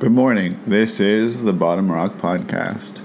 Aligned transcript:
Good 0.00 0.12
morning. 0.12 0.58
This 0.66 0.98
is 0.98 1.42
the 1.42 1.52
Bottom 1.52 1.92
Rock 1.92 2.14
Podcast. 2.16 3.02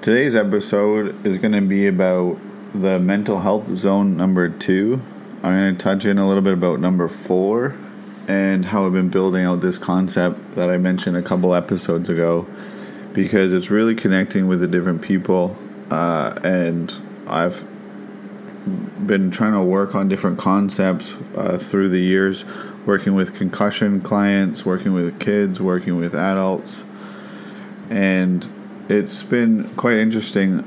Today's 0.00 0.36
episode 0.36 1.26
is 1.26 1.38
going 1.38 1.54
to 1.54 1.60
be 1.60 1.88
about 1.88 2.38
the 2.72 3.00
mental 3.00 3.40
health 3.40 3.68
zone 3.74 4.16
number 4.16 4.48
two. 4.48 5.02
I'm 5.42 5.58
going 5.58 5.76
to 5.76 5.82
touch 5.82 6.04
in 6.04 6.18
a 6.18 6.28
little 6.28 6.44
bit 6.44 6.52
about 6.52 6.78
number 6.78 7.08
four 7.08 7.76
and 8.28 8.66
how 8.66 8.86
I've 8.86 8.92
been 8.92 9.08
building 9.08 9.44
out 9.44 9.60
this 9.60 9.76
concept 9.76 10.54
that 10.54 10.70
I 10.70 10.78
mentioned 10.78 11.16
a 11.16 11.22
couple 11.22 11.52
episodes 11.52 12.08
ago 12.08 12.46
because 13.12 13.52
it's 13.52 13.70
really 13.70 13.96
connecting 13.96 14.46
with 14.46 14.60
the 14.60 14.68
different 14.68 15.02
people. 15.02 15.56
Uh, 15.90 16.38
and 16.44 16.94
I've 17.26 17.64
been 19.04 19.32
trying 19.32 19.54
to 19.54 19.62
work 19.62 19.96
on 19.96 20.08
different 20.08 20.38
concepts 20.38 21.16
uh, 21.34 21.58
through 21.58 21.88
the 21.88 21.98
years 21.98 22.44
working 22.86 23.14
with 23.14 23.34
concussion 23.34 24.00
clients, 24.00 24.64
working 24.64 24.92
with 24.92 25.18
kids, 25.20 25.60
working 25.60 25.96
with 25.96 26.14
adults. 26.14 26.84
And 27.88 28.48
it's 28.88 29.22
been 29.22 29.68
quite 29.76 29.98
interesting 29.98 30.64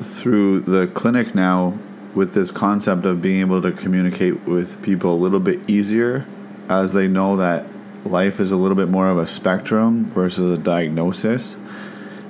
through 0.00 0.60
the 0.60 0.86
clinic 0.88 1.34
now 1.34 1.78
with 2.14 2.34
this 2.34 2.50
concept 2.50 3.04
of 3.04 3.20
being 3.20 3.40
able 3.40 3.60
to 3.62 3.72
communicate 3.72 4.46
with 4.46 4.82
people 4.82 5.14
a 5.14 5.16
little 5.16 5.40
bit 5.40 5.60
easier 5.68 6.26
as 6.68 6.92
they 6.92 7.06
know 7.06 7.36
that 7.36 7.66
life 8.04 8.40
is 8.40 8.52
a 8.52 8.56
little 8.56 8.76
bit 8.76 8.88
more 8.88 9.08
of 9.08 9.18
a 9.18 9.26
spectrum 9.26 10.10
versus 10.12 10.58
a 10.58 10.62
diagnosis. 10.62 11.56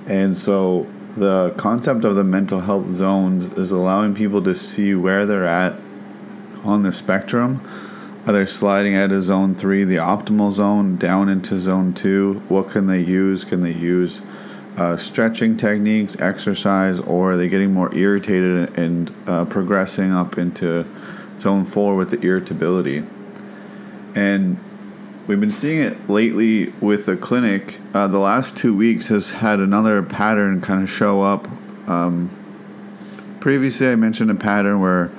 And 0.06 0.36
so 0.36 0.86
the 1.16 1.50
concept 1.56 2.04
of 2.04 2.16
the 2.16 2.24
mental 2.24 2.60
health 2.60 2.88
zones 2.88 3.46
is 3.54 3.70
allowing 3.70 4.14
people 4.14 4.42
to 4.42 4.54
see 4.54 4.94
where 4.94 5.26
they're 5.26 5.46
at 5.46 5.74
on 6.64 6.82
the 6.82 6.92
spectrum 6.92 7.60
are 8.26 8.32
they 8.32 8.44
sliding 8.44 8.96
out 8.96 9.12
of 9.12 9.22
zone 9.22 9.54
three, 9.54 9.84
the 9.84 9.96
optimal 9.96 10.52
zone, 10.52 10.96
down 10.96 11.28
into 11.28 11.58
zone 11.58 11.94
two? 11.94 12.42
What 12.48 12.70
can 12.70 12.88
they 12.88 13.00
use? 13.00 13.44
Can 13.44 13.60
they 13.60 13.72
use 13.72 14.20
uh, 14.76 14.96
stretching 14.96 15.56
techniques, 15.56 16.18
exercise, 16.18 16.98
or 16.98 17.32
are 17.32 17.36
they 17.36 17.48
getting 17.48 17.72
more 17.72 17.94
irritated 17.94 18.76
and 18.76 19.14
uh, 19.28 19.44
progressing 19.44 20.12
up 20.12 20.38
into 20.38 20.84
zone 21.38 21.64
four 21.64 21.94
with 21.94 22.10
the 22.10 22.20
irritability? 22.20 23.04
And 24.16 24.58
we've 25.28 25.38
been 25.38 25.52
seeing 25.52 25.80
it 25.80 26.10
lately 26.10 26.70
with 26.80 27.06
the 27.06 27.16
clinic. 27.16 27.80
Uh, 27.94 28.08
the 28.08 28.18
last 28.18 28.56
two 28.56 28.76
weeks 28.76 29.06
has 29.06 29.30
had 29.30 29.60
another 29.60 30.02
pattern 30.02 30.60
kind 30.60 30.82
of 30.82 30.90
show 30.90 31.22
up. 31.22 31.46
Um, 31.88 32.30
previously, 33.38 33.88
I 33.88 33.94
mentioned 33.94 34.32
a 34.32 34.34
pattern 34.34 34.80
where 34.80 35.12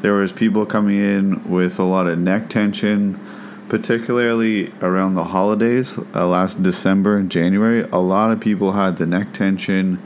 there 0.00 0.14
was 0.14 0.32
people 0.32 0.64
coming 0.64 0.98
in 0.98 1.50
with 1.50 1.78
a 1.78 1.84
lot 1.84 2.06
of 2.06 2.18
neck 2.18 2.48
tension, 2.48 3.18
particularly 3.68 4.72
around 4.80 5.14
the 5.14 5.24
holidays, 5.24 5.98
uh, 6.14 6.26
last 6.26 6.62
December 6.62 7.16
and 7.16 7.30
January. 7.30 7.82
A 7.92 7.98
lot 7.98 8.30
of 8.30 8.40
people 8.40 8.72
had 8.72 8.96
the 8.96 9.06
neck 9.06 9.32
tension 9.32 10.00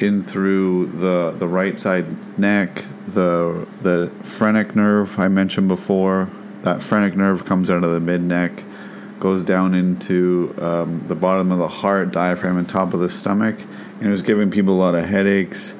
in 0.00 0.24
through 0.24 0.86
the 0.86 1.34
the 1.38 1.46
right 1.46 1.78
side 1.78 2.38
neck, 2.38 2.84
the 3.06 3.66
the 3.82 4.10
phrenic 4.22 4.74
nerve 4.74 5.18
I 5.18 5.28
mentioned 5.28 5.68
before. 5.68 6.28
That 6.62 6.82
phrenic 6.82 7.16
nerve 7.16 7.44
comes 7.44 7.70
out 7.70 7.84
of 7.84 7.92
the 7.92 8.00
mid 8.00 8.22
neck, 8.22 8.64
goes 9.20 9.42
down 9.44 9.74
into 9.74 10.54
um, 10.60 11.04
the 11.06 11.14
bottom 11.14 11.52
of 11.52 11.58
the 11.58 11.68
heart, 11.68 12.10
diaphragm, 12.10 12.56
and 12.56 12.68
top 12.68 12.94
of 12.94 13.00
the 13.00 13.10
stomach, 13.10 13.60
and 13.98 14.08
it 14.08 14.10
was 14.10 14.22
giving 14.22 14.50
people 14.50 14.74
a 14.74 14.80
lot 14.80 14.94
of 14.94 15.04
headaches, 15.04 15.74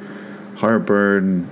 heartburn, 0.57 1.49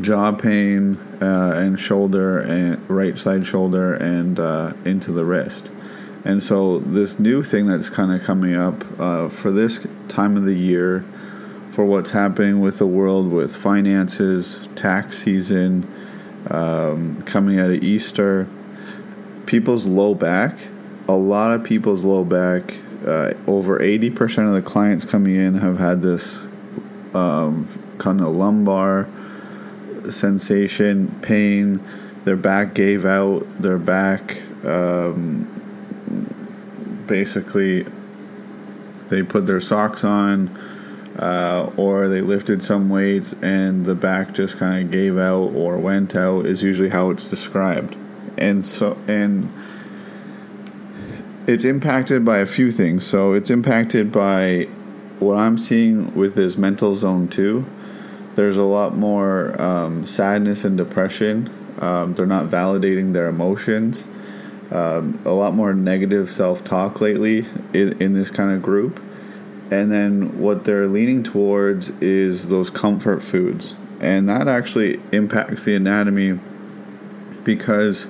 jaw 0.00 0.32
pain 0.32 0.96
uh, 1.20 1.52
and 1.56 1.78
shoulder 1.78 2.40
and 2.40 2.88
right 2.90 3.18
side 3.18 3.46
shoulder 3.46 3.94
and 3.94 4.38
uh, 4.38 4.72
into 4.84 5.12
the 5.12 5.24
wrist. 5.24 5.70
And 6.24 6.42
so 6.42 6.78
this 6.78 7.18
new 7.18 7.42
thing 7.42 7.66
that's 7.66 7.88
kind 7.88 8.12
of 8.12 8.22
coming 8.22 8.54
up 8.54 8.84
uh, 8.98 9.28
for 9.28 9.50
this 9.50 9.86
time 10.08 10.36
of 10.36 10.44
the 10.44 10.54
year, 10.54 11.04
for 11.70 11.84
what's 11.84 12.10
happening 12.10 12.60
with 12.60 12.78
the 12.78 12.86
world 12.86 13.30
with 13.30 13.54
finances, 13.54 14.66
tax 14.74 15.22
season, 15.22 15.86
um, 16.48 17.20
coming 17.22 17.58
out 17.58 17.70
of 17.70 17.82
Easter, 17.82 18.48
people's 19.46 19.86
low 19.86 20.14
back. 20.14 20.58
A 21.08 21.12
lot 21.12 21.52
of 21.52 21.62
people's 21.62 22.04
low 22.04 22.24
back. 22.24 22.78
Uh, 23.06 23.34
over 23.46 23.78
80% 23.78 24.48
of 24.48 24.54
the 24.54 24.62
clients 24.62 25.04
coming 25.04 25.36
in 25.36 25.58
have 25.58 25.78
had 25.78 26.00
this 26.00 26.38
um, 27.12 27.68
kind 27.98 28.22
of 28.22 28.28
lumbar 28.28 29.06
sensation, 30.10 31.18
pain. 31.22 31.82
Their 32.24 32.36
back 32.36 32.74
gave 32.74 33.04
out. 33.04 33.46
Their 33.60 33.78
back, 33.78 34.42
um, 34.64 35.50
basically, 37.06 37.86
they 39.08 39.22
put 39.22 39.46
their 39.46 39.60
socks 39.60 40.04
on, 40.04 40.48
uh, 41.18 41.70
or 41.76 42.08
they 42.08 42.20
lifted 42.20 42.62
some 42.64 42.88
weights, 42.88 43.34
and 43.42 43.84
the 43.84 43.94
back 43.94 44.32
just 44.32 44.56
kind 44.56 44.86
of 44.86 44.90
gave 44.90 45.18
out 45.18 45.52
or 45.54 45.78
went 45.78 46.16
out. 46.16 46.46
Is 46.46 46.62
usually 46.62 46.90
how 46.90 47.10
it's 47.10 47.28
described, 47.28 47.96
and 48.38 48.64
so 48.64 48.96
and 49.06 49.52
it's 51.46 51.64
impacted 51.64 52.24
by 52.24 52.38
a 52.38 52.46
few 52.46 52.72
things. 52.72 53.06
So 53.06 53.32
it's 53.32 53.50
impacted 53.50 54.10
by 54.10 54.68
what 55.18 55.36
I'm 55.36 55.58
seeing 55.58 56.14
with 56.14 56.34
this 56.34 56.56
mental 56.56 56.96
zone 56.96 57.28
two 57.28 57.66
there's 58.34 58.56
a 58.56 58.64
lot 58.64 58.96
more 58.96 59.60
um, 59.60 60.06
sadness 60.06 60.64
and 60.64 60.76
depression. 60.76 61.52
Um, 61.78 62.14
they're 62.14 62.26
not 62.26 62.50
validating 62.50 63.12
their 63.12 63.28
emotions. 63.28 64.06
Um, 64.70 65.20
a 65.24 65.30
lot 65.30 65.54
more 65.54 65.72
negative 65.72 66.30
self 66.30 66.64
talk 66.64 67.00
lately 67.00 67.46
in, 67.72 68.00
in 68.00 68.14
this 68.14 68.30
kind 68.30 68.50
of 68.50 68.62
group. 68.62 69.02
And 69.70 69.90
then 69.90 70.40
what 70.40 70.64
they're 70.64 70.86
leaning 70.86 71.22
towards 71.22 71.90
is 72.00 72.48
those 72.48 72.70
comfort 72.70 73.22
foods. 73.22 73.76
And 74.00 74.28
that 74.28 74.48
actually 74.48 75.00
impacts 75.12 75.64
the 75.64 75.74
anatomy 75.74 76.38
because, 77.44 78.06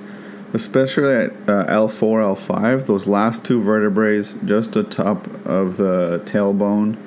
especially 0.53 1.13
at 1.13 1.31
uh, 1.47 1.65
L4, 1.67 2.35
L5, 2.35 2.85
those 2.85 3.07
last 3.07 3.45
two 3.45 3.61
vertebrae, 3.61 4.23
just 4.43 4.75
atop 4.75 5.27
of 5.45 5.77
the 5.77 6.21
tailbone, 6.25 6.97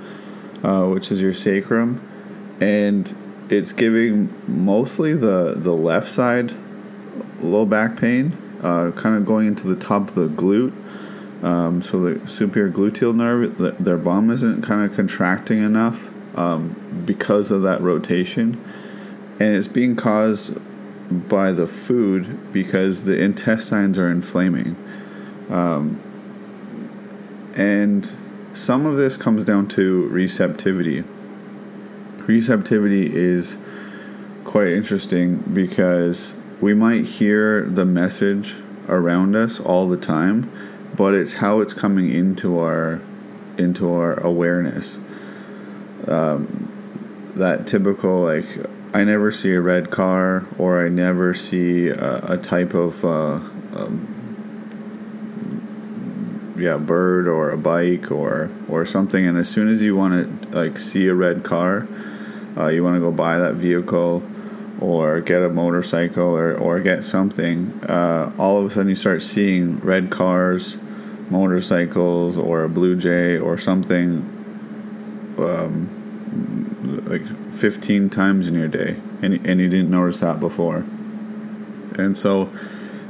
uh, 0.62 0.86
which 0.88 1.10
is 1.12 1.20
your 1.20 1.34
sacrum, 1.34 2.00
and 2.60 3.14
it's 3.50 3.72
giving 3.72 4.32
mostly 4.46 5.14
the 5.14 5.54
the 5.56 5.72
left 5.72 6.10
side 6.10 6.54
low 7.40 7.64
back 7.64 7.96
pain, 7.96 8.36
uh, 8.62 8.90
kind 8.92 9.16
of 9.16 9.24
going 9.24 9.46
into 9.46 9.66
the 9.66 9.76
top 9.76 10.08
of 10.08 10.14
the 10.14 10.28
glute. 10.28 10.74
Um, 11.42 11.82
so 11.82 12.00
the 12.00 12.26
superior 12.26 12.70
gluteal 12.70 13.14
nerve, 13.14 13.58
the, 13.58 13.70
their 13.78 13.96
bum 13.96 14.30
isn't 14.30 14.62
kind 14.62 14.88
of 14.88 14.96
contracting 14.96 15.62
enough 15.62 16.10
um, 16.36 17.04
because 17.06 17.52
of 17.52 17.62
that 17.62 17.80
rotation, 17.80 18.62
and 19.38 19.54
it's 19.54 19.68
being 19.68 19.94
caused 19.94 20.58
by 21.28 21.52
the 21.52 21.66
food 21.66 22.52
because 22.52 23.04
the 23.04 23.18
intestines 23.18 23.98
are 23.98 24.10
inflaming, 24.10 24.76
um, 25.48 26.00
and 27.54 28.16
some 28.52 28.84
of 28.84 28.96
this 28.96 29.16
comes 29.16 29.44
down 29.44 29.68
to 29.68 30.08
receptivity 30.08 31.04
receptivity 32.28 33.10
is 33.12 33.56
quite 34.44 34.68
interesting 34.68 35.38
because 35.52 36.34
we 36.60 36.74
might 36.74 37.04
hear 37.04 37.64
the 37.64 37.86
message 37.86 38.56
around 38.86 39.34
us 39.34 39.58
all 39.58 39.88
the 39.88 39.96
time, 39.96 40.52
but 40.94 41.14
it's 41.14 41.34
how 41.34 41.60
it's 41.60 41.72
coming 41.72 42.12
into 42.12 42.58
our 42.58 43.00
into 43.56 43.90
our 43.92 44.20
awareness. 44.20 44.98
Um, 46.06 47.32
that 47.34 47.66
typical 47.66 48.20
like 48.20 48.46
I 48.94 49.04
never 49.04 49.32
see 49.32 49.52
a 49.52 49.60
red 49.60 49.90
car 49.90 50.44
or 50.58 50.84
I 50.84 50.88
never 50.88 51.34
see 51.34 51.88
a, 51.88 52.34
a 52.34 52.38
type 52.38 52.74
of 52.74 53.04
uh, 53.04 53.40
um, 53.74 54.14
yeah 56.58 56.76
bird 56.76 57.26
or 57.26 57.50
a 57.50 57.56
bike 57.56 58.10
or 58.10 58.50
or 58.68 58.84
something, 58.84 59.26
and 59.26 59.38
as 59.38 59.48
soon 59.48 59.68
as 59.68 59.80
you 59.80 59.96
want 59.96 60.12
to 60.12 60.58
like 60.58 60.78
see 60.78 61.06
a 61.06 61.14
red 61.14 61.42
car 61.42 61.88
uh, 62.58 62.68
you 62.68 62.82
want 62.82 62.96
to 62.96 63.00
go 63.00 63.12
buy 63.12 63.38
that 63.38 63.54
vehicle 63.54 64.22
or 64.80 65.20
get 65.20 65.42
a 65.42 65.48
motorcycle 65.48 66.36
or, 66.36 66.54
or 66.56 66.80
get 66.80 67.04
something, 67.04 67.72
uh, 67.88 68.32
all 68.38 68.58
of 68.58 68.66
a 68.66 68.70
sudden 68.70 68.88
you 68.88 68.94
start 68.94 69.22
seeing 69.22 69.78
red 69.78 70.10
cars, 70.10 70.76
motorcycles, 71.30 72.38
or 72.38 72.62
a 72.62 72.68
Blue 72.68 72.96
Jay 72.96 73.38
or 73.38 73.58
something 73.58 74.34
um, 75.38 77.04
like 77.06 77.56
15 77.56 78.10
times 78.10 78.46
in 78.46 78.54
your 78.54 78.68
day, 78.68 78.96
and, 79.22 79.46
and 79.46 79.60
you 79.60 79.68
didn't 79.68 79.90
notice 79.90 80.20
that 80.20 80.40
before. 80.40 80.84
And 81.96 82.16
so 82.16 82.50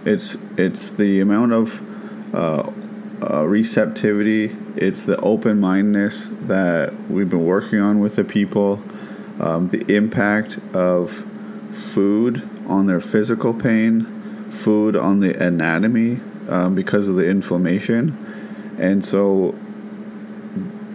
it's, 0.04 0.36
it's 0.56 0.90
the 0.90 1.20
amount 1.20 1.52
of 1.52 2.34
uh, 2.34 2.70
uh, 3.30 3.46
receptivity, 3.46 4.56
it's 4.76 5.02
the 5.02 5.18
open 5.20 5.60
mindedness 5.60 6.28
that 6.42 7.10
we've 7.10 7.28
been 7.28 7.44
working 7.44 7.80
on 7.80 8.00
with 8.00 8.16
the 8.16 8.24
people 8.24 8.82
um, 9.40 9.68
the 9.68 9.84
impact 9.94 10.58
of 10.74 11.24
food 11.72 12.48
on 12.66 12.86
their 12.86 13.00
physical 13.00 13.54
pain, 13.54 14.50
food 14.50 14.96
on 14.96 15.20
the 15.20 15.40
anatomy 15.42 16.20
um, 16.48 16.74
because 16.74 17.08
of 17.08 17.16
the 17.16 17.28
inflammation, 17.28 18.16
And 18.78 19.04
so 19.04 19.54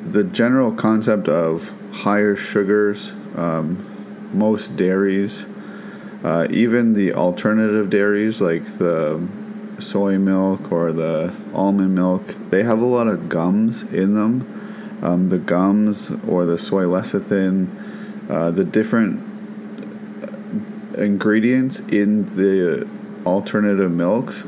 the 0.10 0.24
general 0.24 0.72
concept 0.72 1.28
of 1.28 1.74
higher 1.92 2.36
sugars, 2.36 3.13
um, 3.36 4.30
most 4.34 4.75
dairies, 4.75 5.45
uh, 6.24 6.48
even 6.50 6.94
the 6.94 7.13
alternative 7.13 7.90
dairies 7.90 8.40
like 8.40 8.78
the 8.78 9.28
soy 9.80 10.18
milk 10.18 10.72
or 10.72 10.94
the 10.94 11.34
almond 11.54 11.94
milk, 11.95 12.36
they 12.50 12.63
have 12.63 12.81
a 12.81 12.86
lot 12.86 13.07
of 13.07 13.28
gums 13.28 13.84
in 13.84 14.16
them. 14.16 15.00
Um, 15.01 15.28
the 15.28 15.40
gums 15.40 16.12
or 16.28 16.45
the 16.45 16.57
soy 16.57 16.86
lecithin, 16.86 17.68
uh, 18.30 18.52
the 18.52 18.64
different 18.64 19.30
ingredients 20.98 21.80
in 21.80 22.25
the 22.36 22.88
alternative 23.25 23.92
milks 23.92 24.44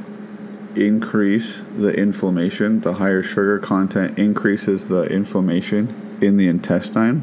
increase 0.76 1.64
the 1.76 1.94
inflammation. 1.94 2.82
The 2.82 2.94
higher 2.94 3.24
sugar 3.24 3.60
content 3.60 4.20
increases 4.20 4.88
the 4.88 5.04
inflammation 5.04 6.18
in 6.22 6.38
the 6.38 6.48
intestine. 6.48 7.22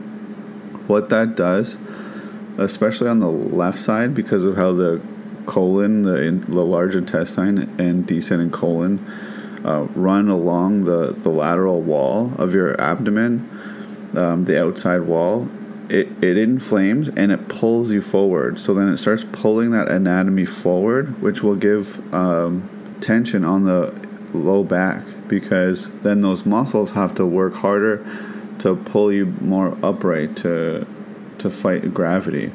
What 0.86 1.10
that 1.10 1.36
does, 1.36 1.78
especially 2.58 3.08
on 3.08 3.20
the 3.20 3.30
left 3.30 3.78
side, 3.78 4.14
because 4.14 4.44
of 4.44 4.56
how 4.56 4.72
the 4.72 5.00
colon, 5.46 6.02
the, 6.02 6.22
in, 6.22 6.40
the 6.42 6.64
large 6.64 6.94
intestine, 6.94 7.74
and 7.78 8.06
descending 8.06 8.50
colon 8.50 8.98
uh, 9.64 9.86
run 9.94 10.28
along 10.28 10.84
the, 10.84 11.12
the 11.12 11.30
lateral 11.30 11.80
wall 11.80 12.32
of 12.38 12.54
your 12.54 12.80
abdomen, 12.80 13.48
um, 14.14 14.44
the 14.44 14.60
outside 14.60 15.02
wall, 15.02 15.48
it, 15.88 16.22
it 16.22 16.36
inflames 16.36 17.08
and 17.08 17.32
it 17.32 17.48
pulls 17.48 17.90
you 17.90 18.02
forward. 18.02 18.58
So 18.58 18.74
then 18.74 18.88
it 18.88 18.98
starts 18.98 19.24
pulling 19.32 19.70
that 19.72 19.88
anatomy 19.88 20.46
forward, 20.46 21.20
which 21.20 21.42
will 21.42 21.56
give 21.56 22.14
um, 22.14 22.68
tension 23.00 23.44
on 23.44 23.64
the 23.64 23.94
low 24.32 24.64
back 24.64 25.04
because 25.28 25.90
then 26.00 26.20
those 26.20 26.46
muscles 26.46 26.92
have 26.92 27.14
to 27.16 27.26
work 27.26 27.54
harder 27.54 28.04
to 28.58 28.76
pull 28.76 29.12
you 29.12 29.26
more 29.40 29.76
upright 29.82 30.36
to 30.36 30.86
to 31.38 31.50
fight 31.50 31.92
gravity. 31.92 32.52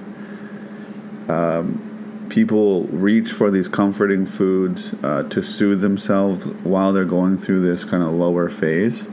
Um, 1.27 2.27
people 2.29 2.83
reach 2.85 3.31
for 3.31 3.51
these 3.51 3.67
comforting 3.67 4.25
foods 4.25 4.93
uh, 5.03 5.23
to 5.23 5.41
soothe 5.41 5.81
themselves 5.81 6.45
while 6.63 6.93
they're 6.93 7.05
going 7.05 7.37
through 7.37 7.61
this 7.61 7.83
kind 7.83 8.01
of 8.01 8.11
lower 8.11 8.47
phase, 8.47 9.03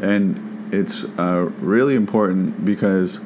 and 0.00 0.45
it's 0.72 1.04
uh, 1.18 1.50
really 1.60 1.94
important 1.94 2.64
because 2.64 3.20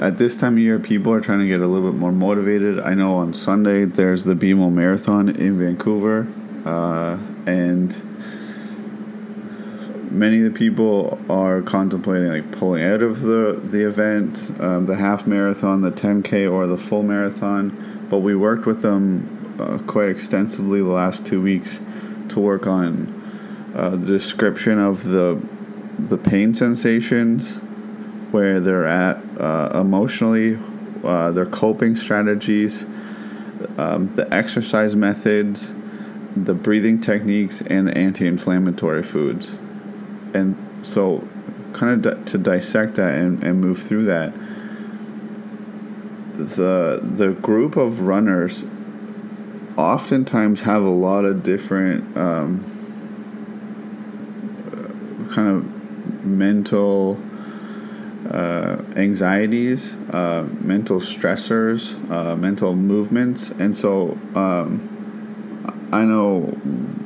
at 0.00 0.18
this 0.18 0.34
time 0.34 0.54
of 0.54 0.58
year, 0.58 0.78
people 0.78 1.12
are 1.12 1.20
trying 1.20 1.40
to 1.40 1.46
get 1.46 1.60
a 1.60 1.66
little 1.66 1.90
bit 1.90 1.98
more 1.98 2.12
motivated. 2.12 2.80
I 2.80 2.94
know 2.94 3.16
on 3.16 3.32
Sunday 3.32 3.84
there's 3.84 4.24
the 4.24 4.34
BMO 4.34 4.72
Marathon 4.72 5.28
in 5.28 5.58
Vancouver, 5.58 6.26
uh, 6.64 7.18
and 7.46 7.90
many 10.10 10.38
of 10.38 10.44
the 10.44 10.50
people 10.50 11.18
are 11.30 11.62
contemplating 11.62 12.28
like 12.28 12.50
pulling 12.52 12.82
out 12.82 13.02
of 13.02 13.20
the 13.20 13.60
the 13.70 13.86
event, 13.86 14.42
um, 14.60 14.86
the 14.86 14.96
half 14.96 15.26
marathon, 15.26 15.82
the 15.82 15.92
10k, 15.92 16.50
or 16.50 16.66
the 16.66 16.78
full 16.78 17.02
marathon. 17.02 18.06
But 18.10 18.18
we 18.18 18.34
worked 18.34 18.66
with 18.66 18.82
them 18.82 19.56
uh, 19.60 19.78
quite 19.86 20.08
extensively 20.08 20.80
the 20.80 20.88
last 20.88 21.24
two 21.24 21.40
weeks 21.40 21.80
to 22.30 22.40
work 22.40 22.66
on 22.66 23.72
uh, 23.74 23.90
the 23.90 24.06
description 24.06 24.78
of 24.78 25.04
the 25.04 25.40
the 26.08 26.18
pain 26.18 26.54
sensations 26.54 27.56
where 28.30 28.60
they're 28.60 28.86
at 28.86 29.16
uh, 29.38 29.70
emotionally, 29.80 30.58
uh, 31.04 31.30
their 31.30 31.46
coping 31.46 31.96
strategies, 31.96 32.84
um, 33.76 34.12
the 34.16 34.32
exercise 34.32 34.96
methods, 34.96 35.74
the 36.34 36.54
breathing 36.54 37.00
techniques, 37.00 37.60
and 37.62 37.88
the 37.88 37.96
anti 37.96 38.26
inflammatory 38.26 39.02
foods. 39.02 39.52
And 40.34 40.56
so, 40.82 41.26
kind 41.72 42.04
of 42.04 42.18
di- 42.18 42.24
to 42.30 42.38
dissect 42.38 42.94
that 42.94 43.18
and, 43.18 43.42
and 43.42 43.60
move 43.60 43.82
through 43.82 44.04
that, 44.06 44.32
the, 46.34 47.00
the 47.02 47.32
group 47.32 47.76
of 47.76 48.00
runners 48.00 48.64
oftentimes 49.76 50.62
have 50.62 50.82
a 50.82 50.90
lot 50.90 51.24
of 51.24 51.42
different 51.42 52.16
um, 52.16 52.64
kind 55.32 55.48
of 55.48 55.71
mental 56.24 57.18
uh, 58.30 58.80
anxieties, 58.96 59.94
uh, 60.10 60.46
mental 60.60 61.00
stressors, 61.00 61.94
uh, 62.10 62.36
mental 62.36 62.74
movements, 62.74 63.50
and 63.50 63.76
so 63.76 64.16
um, 64.34 64.88
I 65.92 66.04
know 66.04 66.56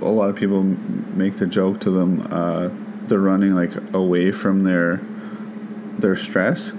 a 0.00 0.10
lot 0.10 0.30
of 0.30 0.36
people 0.36 0.62
make 0.62 1.36
the 1.36 1.46
joke 1.46 1.80
to 1.80 1.90
them 1.90 2.28
uh, 2.30 2.68
they're 3.08 3.18
running 3.20 3.54
like 3.54 3.72
away 3.94 4.32
from 4.32 4.64
their 4.64 5.00
their 5.98 6.16
stress, 6.16 6.72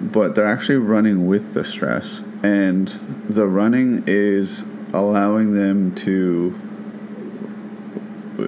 but 0.00 0.34
they're 0.34 0.46
actually 0.46 0.76
running 0.76 1.26
with 1.26 1.54
the 1.54 1.64
stress, 1.64 2.22
and 2.42 2.88
the 3.28 3.46
running 3.46 4.04
is 4.06 4.64
allowing 4.92 5.54
them 5.54 5.94
to 5.94 6.58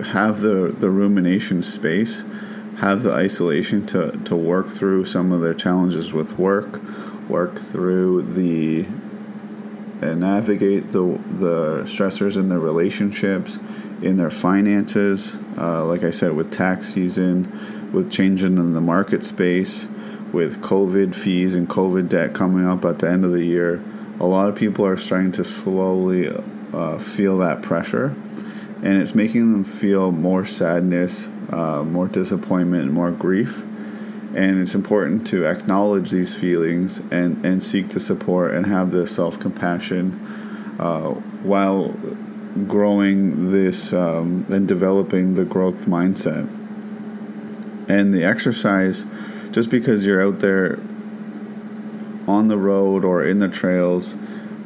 have 0.01 0.41
the 0.41 0.75
the 0.79 0.91
rumination 0.91 1.63
space 1.63 2.23
have 2.79 3.03
the 3.03 3.13
isolation 3.13 3.87
to, 3.87 4.11
to 4.25 4.35
work 4.35 4.69
through 4.69 5.05
some 5.05 5.31
of 5.31 5.41
their 5.41 5.55
challenges 5.55 6.13
with 6.13 6.39
work, 6.39 6.81
work 7.29 7.59
through 7.59 8.23
the 8.23 8.85
and 10.05 10.19
navigate 10.19 10.91
the 10.91 11.21
the 11.29 11.83
stressors 11.85 12.35
in 12.35 12.49
their 12.49 12.59
relationships, 12.59 13.59
in 14.03 14.17
their 14.17 14.31
finances. 14.31 15.37
Uh, 15.57 15.85
like 15.85 16.03
I 16.03 16.11
said, 16.11 16.35
with 16.35 16.51
tax 16.51 16.93
season, 16.93 17.91
with 17.93 18.11
changing 18.11 18.59
in 18.59 18.73
the 18.73 18.81
market 18.81 19.25
space, 19.25 19.87
with 20.33 20.61
COVID 20.61 21.15
fees 21.15 21.55
and 21.55 21.69
COVID 21.69 22.09
debt 22.09 22.35
coming 22.35 22.67
up 22.67 22.85
at 22.85 22.99
the 22.99 23.09
end 23.09 23.25
of 23.25 23.31
the 23.31 23.45
year, 23.45 23.81
a 24.19 24.27
lot 24.27 24.49
of 24.49 24.57
people 24.57 24.85
are 24.85 24.97
starting 24.97 25.31
to 25.33 25.45
slowly 25.45 26.29
uh, 26.73 26.99
feel 26.99 27.39
that 27.39 27.63
pressure, 27.63 28.17
and 28.83 29.01
it's 29.01 29.15
making 29.15 29.53
them 29.53 29.65
feel 29.65 30.11
more 30.11 30.45
sadness, 30.45 31.29
uh, 31.51 31.85
more 31.85 32.09
disappointment, 32.09 32.93
more 32.93 33.13
grief. 33.13 33.63
And 34.35 34.61
it's 34.61 34.75
important 34.75 35.27
to 35.29 35.47
acknowledge 35.47 36.11
these 36.11 36.35
feelings 36.35 36.99
and, 37.11 37.45
and 37.47 37.63
seek 37.63 37.91
the 37.91 38.01
support 38.01 38.55
and 38.55 38.67
have 38.67 38.91
the 38.91 39.07
self 39.07 39.39
compassion 39.39 40.77
uh, 40.81 41.11
while 41.45 41.95
growing 42.67 43.53
this 43.53 43.93
um, 43.93 44.47
and 44.49 44.67
developing 44.67 45.35
the 45.35 45.45
growth 45.45 45.87
mindset. 45.87 46.49
And 47.89 48.13
the 48.13 48.25
exercise, 48.25 49.05
just 49.53 49.71
because 49.71 50.05
you're 50.05 50.23
out 50.23 50.41
there 50.41 50.79
on 52.27 52.49
the 52.49 52.59
road 52.59 53.05
or 53.05 53.25
in 53.25 53.39
the 53.39 53.49
trails, 53.49 54.15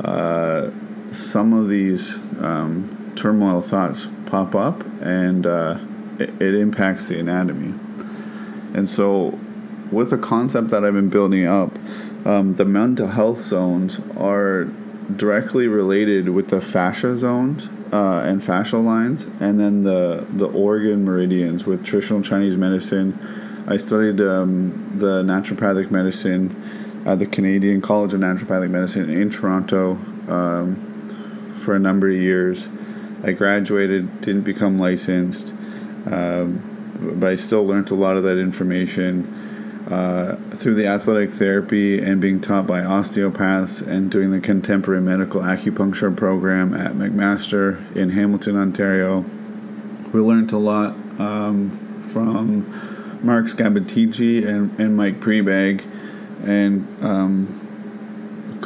uh, 0.00 0.70
some 1.12 1.52
of 1.52 1.68
these 1.68 2.14
um, 2.40 3.12
turmoil 3.16 3.62
thoughts 3.62 4.06
pop 4.26 4.54
up 4.54 4.84
and 5.00 5.46
uh, 5.46 5.78
it, 6.18 6.30
it 6.40 6.54
impacts 6.54 7.08
the 7.08 7.18
anatomy. 7.18 7.74
And 8.74 8.88
so, 8.88 9.38
with 9.90 10.10
the 10.10 10.18
concept 10.18 10.68
that 10.70 10.84
I've 10.84 10.94
been 10.94 11.08
building 11.08 11.46
up, 11.46 11.78
um, 12.26 12.52
the 12.52 12.64
mental 12.64 13.06
health 13.06 13.40
zones 13.40 14.00
are 14.16 14.64
directly 15.14 15.68
related 15.68 16.28
with 16.30 16.48
the 16.48 16.60
fascia 16.60 17.16
zones 17.16 17.68
uh, 17.92 18.22
and 18.24 18.42
fascial 18.42 18.84
lines, 18.84 19.24
and 19.40 19.60
then 19.60 19.82
the 19.84 20.26
the 20.30 20.46
organ 20.46 21.04
meridians 21.04 21.64
with 21.64 21.84
traditional 21.84 22.20
Chinese 22.22 22.56
medicine. 22.56 23.64
I 23.68 23.76
studied 23.76 24.20
um, 24.20 24.94
the 24.98 25.22
naturopathic 25.22 25.90
medicine 25.90 27.02
at 27.06 27.18
the 27.20 27.26
Canadian 27.26 27.80
College 27.80 28.12
of 28.14 28.20
Naturopathic 28.20 28.70
Medicine 28.70 29.08
in 29.10 29.30
Toronto 29.30 29.92
um, 30.28 31.54
for 31.60 31.74
a 31.74 31.78
number 31.78 32.08
of 32.08 32.16
years. 32.16 32.68
I 33.26 33.32
graduated, 33.32 34.20
didn't 34.20 34.42
become 34.42 34.78
licensed, 34.78 35.52
um, 36.06 36.62
but 37.18 37.28
I 37.28 37.34
still 37.34 37.66
learned 37.66 37.90
a 37.90 37.94
lot 37.96 38.16
of 38.16 38.22
that 38.22 38.38
information 38.38 39.86
uh, 39.90 40.36
through 40.52 40.74
the 40.74 40.86
athletic 40.86 41.30
therapy 41.30 41.98
and 41.98 42.20
being 42.20 42.40
taught 42.40 42.68
by 42.68 42.84
osteopaths 42.84 43.80
and 43.80 44.12
doing 44.12 44.30
the 44.30 44.40
contemporary 44.40 45.00
medical 45.00 45.40
acupuncture 45.40 46.16
program 46.16 46.72
at 46.72 46.92
McMaster 46.92 47.94
in 47.96 48.10
Hamilton, 48.10 48.56
Ontario. 48.56 49.24
We 50.12 50.20
learned 50.20 50.52
a 50.52 50.58
lot 50.58 50.92
um, 51.18 52.04
from 52.12 53.20
Mark 53.24 53.46
Scabatici 53.46 54.46
and, 54.46 54.78
and 54.78 54.96
Mike 54.96 55.18
Prebag 55.20 55.84
and 56.44 57.04
um, 57.04 57.65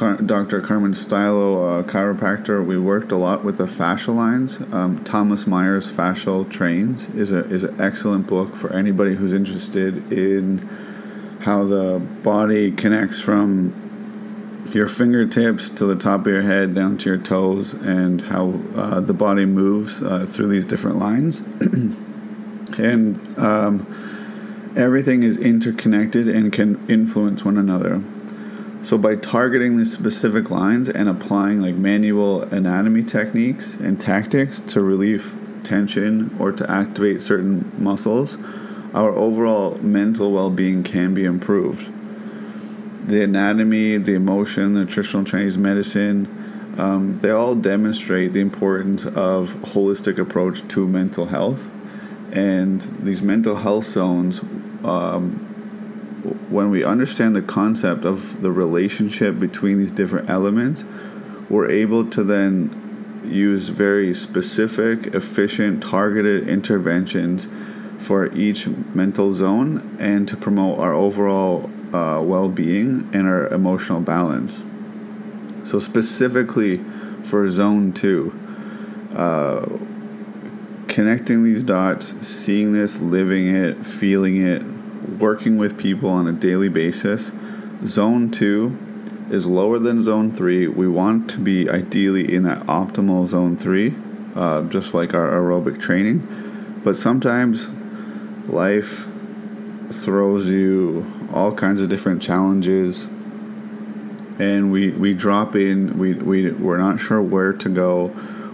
Dr. 0.01 0.63
Carmen 0.63 0.95
Stylo, 0.95 1.79
a 1.79 1.85
chiropractor, 1.85 2.65
we 2.65 2.79
worked 2.79 3.13
a 3.13 3.17
lot 3.17 3.45
with 3.45 3.59
the 3.59 3.67
fascial 3.67 4.17
lines. 4.17 4.59
Um, 4.73 5.05
Thomas 5.05 5.47
Myers 5.47 5.93
Fascial 5.93 6.51
Trains 6.51 7.07
is 7.11 7.31
a 7.33 7.45
is 7.51 7.65
an 7.65 7.79
excellent 7.79 8.27
book 8.27 8.57
for 8.57 8.73
anybody 8.73 9.15
who's 9.15 9.35
interested 9.35 10.11
in 10.11 10.59
how 11.43 11.65
the 11.65 11.99
body 12.23 12.71
connects 12.71 13.21
from 13.21 14.69
your 14.73 14.89
fingertips 14.89 15.69
to 15.69 15.85
the 15.85 15.97
top 15.97 16.21
of 16.21 16.29
your 16.29 16.43
head 16.43 16.75
down 16.75 16.97
to 16.97 17.11
your 17.11 17.19
toes 17.19 17.75
and 17.75 18.23
how 18.23 18.55
uh, 18.75 19.01
the 19.01 19.15
body 19.15 19.45
moves 19.45 20.03
uh, 20.03 20.25
through 20.27 20.49
these 20.49 20.65
different 20.65 20.97
lines. 20.97 21.41
and 22.79 23.39
um, 23.39 24.73
everything 24.77 25.23
is 25.23 25.37
interconnected 25.37 26.27
and 26.27 26.55
can 26.55 26.89
influence 26.89 27.45
one 27.45 27.59
another. 27.59 28.03
So, 28.83 28.97
by 28.97 29.17
targeting 29.17 29.77
these 29.77 29.93
specific 29.93 30.51
lines 30.51 30.89
and 30.89 31.09
applying 31.09 31.61
like 31.61 31.75
manual 31.75 32.43
anatomy 32.43 33.05
techniques 33.05 33.75
and 33.75 34.01
tactics 34.01 34.61
to 34.61 34.81
relieve 34.81 35.37
tension 35.63 36.35
or 36.39 36.51
to 36.53 36.71
activate 36.71 37.23
certain 37.23 37.71
muscles, 37.79 38.39
our 38.95 39.11
overall 39.11 39.77
mental 39.79 40.33
well 40.33 40.51
being 40.51 40.83
can 40.83 41.15
be 41.15 41.25
improved 41.25 41.93
the 43.11 43.25
anatomy, 43.25 43.99
the 43.99 44.15
emotion, 44.15 44.75
the 44.75 44.87
traditional 44.87 45.25
Chinese 45.25 45.59
medicine, 45.59 46.75
um, 46.79 47.19
they 47.21 47.31
all 47.31 47.55
demonstrate 47.55 48.33
the 48.33 48.41
importance 48.41 49.05
of 49.05 49.51
holistic 49.63 50.19
approach 50.19 50.67
to 50.69 50.87
mental 50.87 51.27
health. 51.27 51.69
And 52.33 52.81
these 53.03 53.23
mental 53.23 53.57
health 53.57 53.87
zones, 53.87 54.41
um, 54.85 55.50
when 56.51 56.71
we 56.71 56.85
understand 56.85 57.35
the 57.35 57.43
concept 57.43 58.05
of 58.05 58.43
the 58.43 58.51
relationship 58.51 59.39
between 59.39 59.79
these 59.79 59.91
different 59.91 60.29
elements, 60.29 60.85
we're 61.49 61.71
able 61.71 62.05
to 62.11 62.23
then 62.23 63.23
use 63.25 63.69
very 63.69 64.15
specific, 64.15 65.15
efficient, 65.15 65.83
targeted 65.83 66.49
interventions 66.49 67.49
for 67.99 68.33
each 68.35 68.67
mental 68.67 69.33
zone 69.33 69.97
and 69.99 70.27
to 70.29 70.37
promote 70.37 70.79
our 70.79 70.93
overall 70.93 71.71
uh, 71.93 72.23
well 72.23 72.49
being 72.49 73.09
and 73.13 73.27
our 73.27 73.49
emotional 73.49 74.01
balance. 74.01 74.63
So, 75.65 75.79
specifically 75.79 76.83
for 77.25 77.49
zone 77.51 77.93
two, 77.93 78.39
uh, 79.15 79.67
connecting 80.89 81.45
these 81.45 81.63
dots, 81.63 82.15
seeing 82.27 82.73
this, 82.73 82.99
living 82.99 83.55
it, 83.55 83.87
feeling 83.87 84.43
it, 84.43 84.63
working 85.19 85.59
with 85.59 85.79
people 85.79 86.11
on 86.11 86.27
a 86.27 86.33
daily 86.33 86.69
basis. 86.69 87.33
Zone 87.87 88.31
two 88.31 88.79
is 89.31 89.47
lower 89.47 89.79
than 89.79 90.03
zone 90.03 90.33
three. 90.33 90.67
We 90.67 90.89
want 90.89 91.31
to 91.31 91.39
be 91.39 91.69
ideally 91.69 92.33
in 92.35 92.43
that 92.45 92.61
optimal 92.67 93.27
zone 93.27 93.57
three, 93.57 93.95
uh, 94.35 94.63
just 94.63 94.95
like 94.95 95.15
our 95.15 95.29
aerobic 95.29 95.81
training. 95.81 96.81
But 96.85 96.97
sometimes 96.97 97.69
life 98.49 99.07
throws 99.91 100.49
you 100.49 101.05
all 101.33 101.55
kinds 101.55 101.81
of 101.81 101.89
different 101.89 102.23
challenges 102.23 103.07
and 104.41 104.73
we 104.73 104.91
we 104.91 105.13
drop 105.13 105.55
in 105.55 105.99
we, 105.99 106.15
we 106.15 106.51
we're 106.53 106.79
not 106.79 106.99
sure 106.99 107.21
where 107.21 107.53
to 107.53 107.69
go 107.69 108.07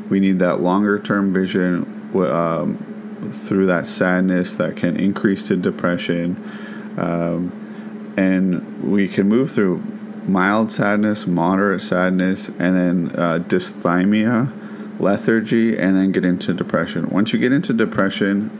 we 0.08 0.18
need 0.18 0.38
that 0.38 0.60
longer 0.60 0.98
term 0.98 1.32
vision 1.32 1.92
um, 2.14 2.95
through 3.32 3.66
that 3.66 3.86
sadness 3.86 4.56
that 4.56 4.76
can 4.76 4.96
increase 4.96 5.42
to 5.44 5.56
depression 5.56 6.36
um, 6.98 8.14
and 8.16 8.82
we 8.90 9.08
can 9.08 9.28
move 9.28 9.50
through 9.50 9.78
mild 10.26 10.70
sadness 10.72 11.26
moderate 11.26 11.80
sadness 11.80 12.48
and 12.48 12.76
then 12.76 13.12
uh, 13.16 13.38
dysthymia 13.46 14.52
lethargy 14.98 15.76
and 15.76 15.96
then 15.96 16.10
get 16.10 16.24
into 16.24 16.52
depression 16.54 17.08
once 17.10 17.32
you 17.32 17.38
get 17.38 17.52
into 17.52 17.72
depression 17.72 18.50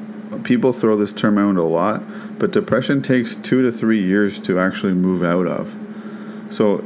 people 0.44 0.72
throw 0.72 0.96
this 0.96 1.12
term 1.12 1.38
around 1.38 1.56
a 1.56 1.62
lot 1.62 2.02
but 2.38 2.50
depression 2.50 3.02
takes 3.02 3.36
two 3.36 3.62
to 3.62 3.72
three 3.72 4.02
years 4.02 4.38
to 4.40 4.58
actually 4.58 4.92
move 4.92 5.24
out 5.24 5.46
of. 5.46 5.74
So 6.50 6.84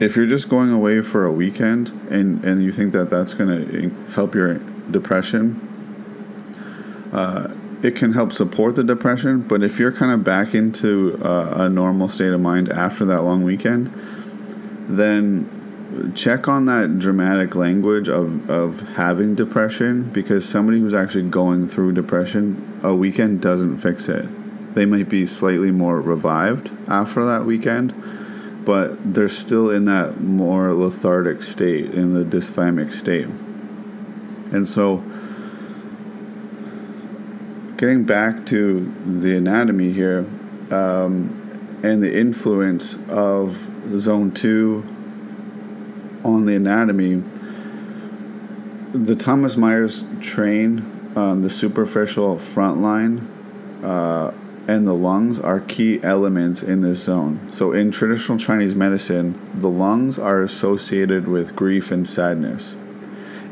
if 0.00 0.16
you're 0.16 0.26
just 0.26 0.48
going 0.48 0.70
away 0.70 1.02
for 1.02 1.26
a 1.26 1.32
weekend 1.32 1.88
and, 2.10 2.44
and 2.44 2.62
you 2.62 2.72
think 2.72 2.92
that 2.92 3.10
that's 3.10 3.34
going 3.34 3.68
to 3.68 4.12
help 4.12 4.34
your 4.34 4.58
depression, 4.90 5.68
uh, 7.12 7.48
it 7.82 7.96
can 7.96 8.12
help 8.12 8.32
support 8.32 8.76
the 8.76 8.84
depression. 8.84 9.40
But 9.40 9.62
if 9.62 9.78
you're 9.78 9.92
kind 9.92 10.12
of 10.12 10.24
back 10.24 10.54
into 10.54 11.18
uh, 11.22 11.64
a 11.64 11.68
normal 11.68 12.08
state 12.08 12.32
of 12.32 12.40
mind 12.40 12.70
after 12.70 13.04
that 13.06 13.22
long 13.22 13.42
weekend, 13.42 13.92
then 14.88 16.12
check 16.14 16.48
on 16.48 16.64
that 16.66 16.98
dramatic 16.98 17.54
language 17.54 18.08
of, 18.08 18.48
of 18.48 18.80
having 18.94 19.34
depression 19.34 20.04
because 20.10 20.48
somebody 20.48 20.80
who's 20.80 20.94
actually 20.94 21.28
going 21.28 21.68
through 21.68 21.92
depression, 21.92 22.80
a 22.82 22.94
weekend 22.94 23.42
doesn't 23.42 23.78
fix 23.78 24.08
it 24.08 24.26
they 24.74 24.86
might 24.86 25.08
be 25.08 25.26
slightly 25.26 25.70
more 25.70 26.00
revived 26.00 26.70
after 26.88 27.24
that 27.26 27.44
weekend, 27.44 27.94
but 28.64 29.14
they're 29.14 29.28
still 29.28 29.70
in 29.70 29.84
that 29.86 30.20
more 30.20 30.72
lethargic 30.72 31.42
state, 31.42 31.92
in 31.92 32.14
the 32.14 32.24
dysthymic 32.24 32.92
state. 32.92 33.26
And 34.52 34.66
so, 34.66 35.02
getting 37.82 38.04
back 38.04 38.46
to 38.46 38.94
the 39.04 39.36
anatomy 39.36 39.92
here 39.92 40.20
um, 40.70 41.80
and 41.82 42.00
the 42.00 42.16
influence 42.16 42.96
of 43.08 43.58
zone 43.98 44.30
2 44.30 44.86
on 46.22 46.44
the 46.44 46.54
anatomy, 46.54 47.20
the 48.92 49.16
Thomas 49.16 49.56
Myers 49.56 50.04
train, 50.20 51.10
um, 51.16 51.42
the 51.42 51.50
superficial 51.50 52.38
front 52.38 52.80
line, 52.80 53.18
uh, 53.82 54.32
and 54.68 54.86
the 54.86 54.94
lungs 54.94 55.40
are 55.40 55.58
key 55.58 55.98
elements 56.04 56.62
in 56.62 56.82
this 56.82 57.02
zone. 57.02 57.48
So, 57.50 57.72
in 57.72 57.90
traditional 57.90 58.38
Chinese 58.38 58.76
medicine, 58.76 59.44
the 59.56 59.68
lungs 59.68 60.20
are 60.20 60.40
associated 60.40 61.26
with 61.26 61.56
grief 61.56 61.90
and 61.90 62.08
sadness. 62.08 62.76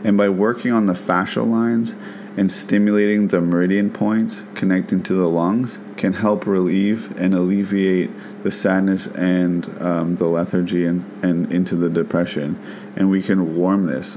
And 0.05 0.17
by 0.17 0.29
working 0.29 0.71
on 0.71 0.87
the 0.87 0.93
fascial 0.93 1.51
lines 1.51 1.97
and 2.37 2.51
stimulating 2.51 3.29
the 3.29 3.41
meridian 3.41 3.91
points 3.91 4.43
connecting 4.55 5.03
to 5.03 5.15
the 5.15 5.29
lungs, 5.29 5.79
can 5.97 6.13
help 6.13 6.47
relieve 6.47 7.17
and 7.19 7.35
alleviate 7.35 8.11
the 8.43 8.51
sadness 8.51 9.07
and 9.09 9.67
um, 9.83 10.17
the 10.17 10.27
lethargy 10.27 10.85
and, 10.85 11.05
and 11.25 11.53
into 11.53 11.77
the 11.77 11.89
depression. 11.89 12.59
And 12.97 13.11
we 13.11 13.23
can 13.23 13.57
warm 13.57 13.85
this. 13.85 14.17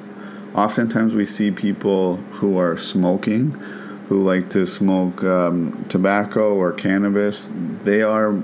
Oftentimes, 0.55 1.15
we 1.15 1.25
see 1.25 1.49
people 1.49 2.17
who 2.17 2.57
are 2.59 2.77
smoking 2.77 3.59
who 4.09 4.23
like 4.23 4.49
to 4.49 4.67
smoke 4.67 5.23
um, 5.23 5.85
tobacco 5.89 6.53
or 6.53 6.71
cannabis, 6.71 7.47
they 7.83 8.01
are 8.01 8.39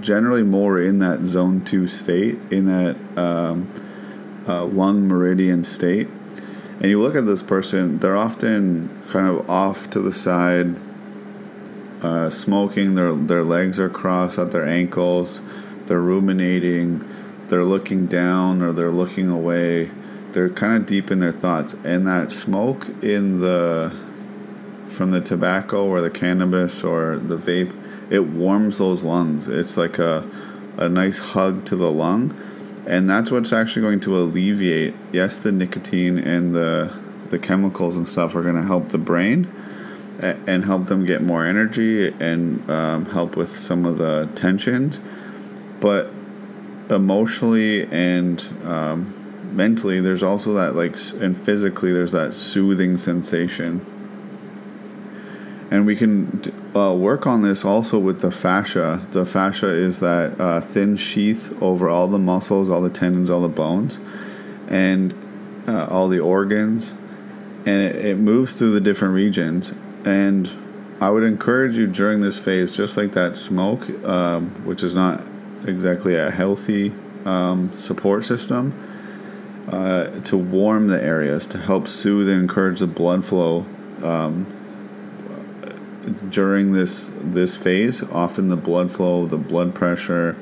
generally 0.00 0.42
more 0.42 0.80
in 0.80 0.98
that 0.98 1.20
zone 1.26 1.64
two 1.64 1.86
state, 1.86 2.36
in 2.50 2.66
that 2.66 2.96
um, 3.18 3.72
uh, 4.46 4.64
lung 4.64 5.06
meridian 5.08 5.64
state. 5.64 6.08
And 6.80 6.90
you 6.90 7.00
look 7.00 7.14
at 7.16 7.26
this 7.26 7.42
person, 7.42 7.98
they're 7.98 8.16
often 8.16 9.02
kind 9.08 9.26
of 9.28 9.48
off 9.48 9.88
to 9.90 10.00
the 10.00 10.12
side, 10.12 10.76
uh, 12.02 12.28
smoking, 12.28 12.94
their, 12.94 13.14
their 13.14 13.44
legs 13.44 13.80
are 13.80 13.88
crossed 13.88 14.38
at 14.38 14.50
their 14.50 14.66
ankles, 14.66 15.40
they're 15.86 16.00
ruminating, 16.00 17.04
they're 17.48 17.64
looking 17.64 18.06
down 18.06 18.62
or 18.62 18.72
they're 18.72 18.90
looking 18.90 19.30
away. 19.30 19.90
They're 20.32 20.50
kind 20.50 20.76
of 20.76 20.86
deep 20.86 21.10
in 21.10 21.20
their 21.20 21.32
thoughts. 21.32 21.74
And 21.84 22.06
that 22.06 22.32
smoke 22.32 22.88
in 23.02 23.40
the 23.40 23.94
from 24.88 25.10
the 25.10 25.20
tobacco 25.20 25.86
or 25.86 26.00
the 26.00 26.10
cannabis 26.10 26.84
or 26.84 27.18
the 27.18 27.36
vape, 27.36 27.74
it 28.10 28.20
warms 28.20 28.78
those 28.78 29.02
lungs. 29.02 29.48
It's 29.48 29.76
like 29.76 29.98
a, 29.98 30.28
a 30.76 30.88
nice 30.88 31.18
hug 31.18 31.64
to 31.66 31.76
the 31.76 31.90
lung. 31.90 32.38
And 32.86 33.10
that's 33.10 33.30
what's 33.30 33.52
actually 33.52 33.82
going 33.82 34.00
to 34.00 34.16
alleviate. 34.16 34.94
Yes, 35.12 35.40
the 35.40 35.52
nicotine 35.52 36.18
and 36.18 36.54
the, 36.54 36.96
the 37.30 37.38
chemicals 37.38 37.96
and 37.96 38.06
stuff 38.06 38.34
are 38.36 38.42
going 38.42 38.54
to 38.54 38.62
help 38.62 38.90
the 38.90 38.98
brain 38.98 39.52
and 40.20 40.64
help 40.64 40.86
them 40.86 41.04
get 41.04 41.22
more 41.22 41.44
energy 41.44 42.08
and 42.08 42.68
um, 42.70 43.06
help 43.06 43.36
with 43.36 43.58
some 43.58 43.84
of 43.84 43.98
the 43.98 44.28
tensions. 44.34 45.00
But 45.80 46.10
emotionally 46.88 47.86
and 47.86 48.48
um, 48.64 49.52
mentally, 49.54 50.00
there's 50.00 50.22
also 50.22 50.54
that, 50.54 50.74
like, 50.74 50.96
and 51.20 51.36
physically, 51.36 51.92
there's 51.92 52.12
that 52.12 52.34
soothing 52.34 52.96
sensation 52.96 53.84
and 55.70 55.84
we 55.84 55.96
can 55.96 56.42
uh, 56.76 56.94
work 56.94 57.26
on 57.26 57.42
this 57.42 57.64
also 57.64 57.98
with 57.98 58.20
the 58.20 58.30
fascia. 58.30 59.04
The 59.10 59.26
fascia 59.26 59.68
is 59.68 60.00
that 60.00 60.40
uh, 60.40 60.60
thin 60.60 60.96
sheath 60.96 61.52
over 61.60 61.88
all 61.88 62.06
the 62.06 62.18
muscles, 62.18 62.70
all 62.70 62.80
the 62.80 62.90
tendons, 62.90 63.28
all 63.28 63.40
the 63.40 63.48
bones, 63.48 63.98
and 64.68 65.14
uh, 65.66 65.86
all 65.90 66.08
the 66.08 66.20
organs, 66.20 66.92
and 67.64 67.82
it, 67.82 67.96
it, 68.06 68.18
moves 68.18 68.56
through 68.56 68.72
the 68.72 68.80
different 68.80 69.14
regions. 69.14 69.72
And 70.04 70.48
I 71.00 71.10
would 71.10 71.24
encourage 71.24 71.76
you 71.76 71.88
during 71.88 72.20
this 72.20 72.38
phase, 72.38 72.76
just 72.76 72.96
like 72.96 73.12
that 73.12 73.36
smoke, 73.36 73.88
um, 74.04 74.50
which 74.64 74.84
is 74.84 74.94
not 74.94 75.24
exactly 75.66 76.14
a 76.14 76.30
healthy 76.30 76.92
um, 77.24 77.76
support 77.76 78.24
system, 78.24 78.72
uh, 79.68 80.20
to 80.20 80.36
warm 80.36 80.86
the 80.86 81.02
areas 81.02 81.44
to 81.46 81.58
help 81.58 81.88
soothe 81.88 82.28
and 82.28 82.40
encourage 82.40 82.78
the 82.78 82.86
blood 82.86 83.24
flow. 83.24 83.66
Um, 84.00 84.55
during 86.30 86.72
this 86.72 87.10
this 87.20 87.56
phase, 87.56 88.02
often 88.02 88.48
the 88.48 88.56
blood 88.56 88.90
flow, 88.90 89.26
the 89.26 89.36
blood 89.38 89.74
pressure, 89.74 90.36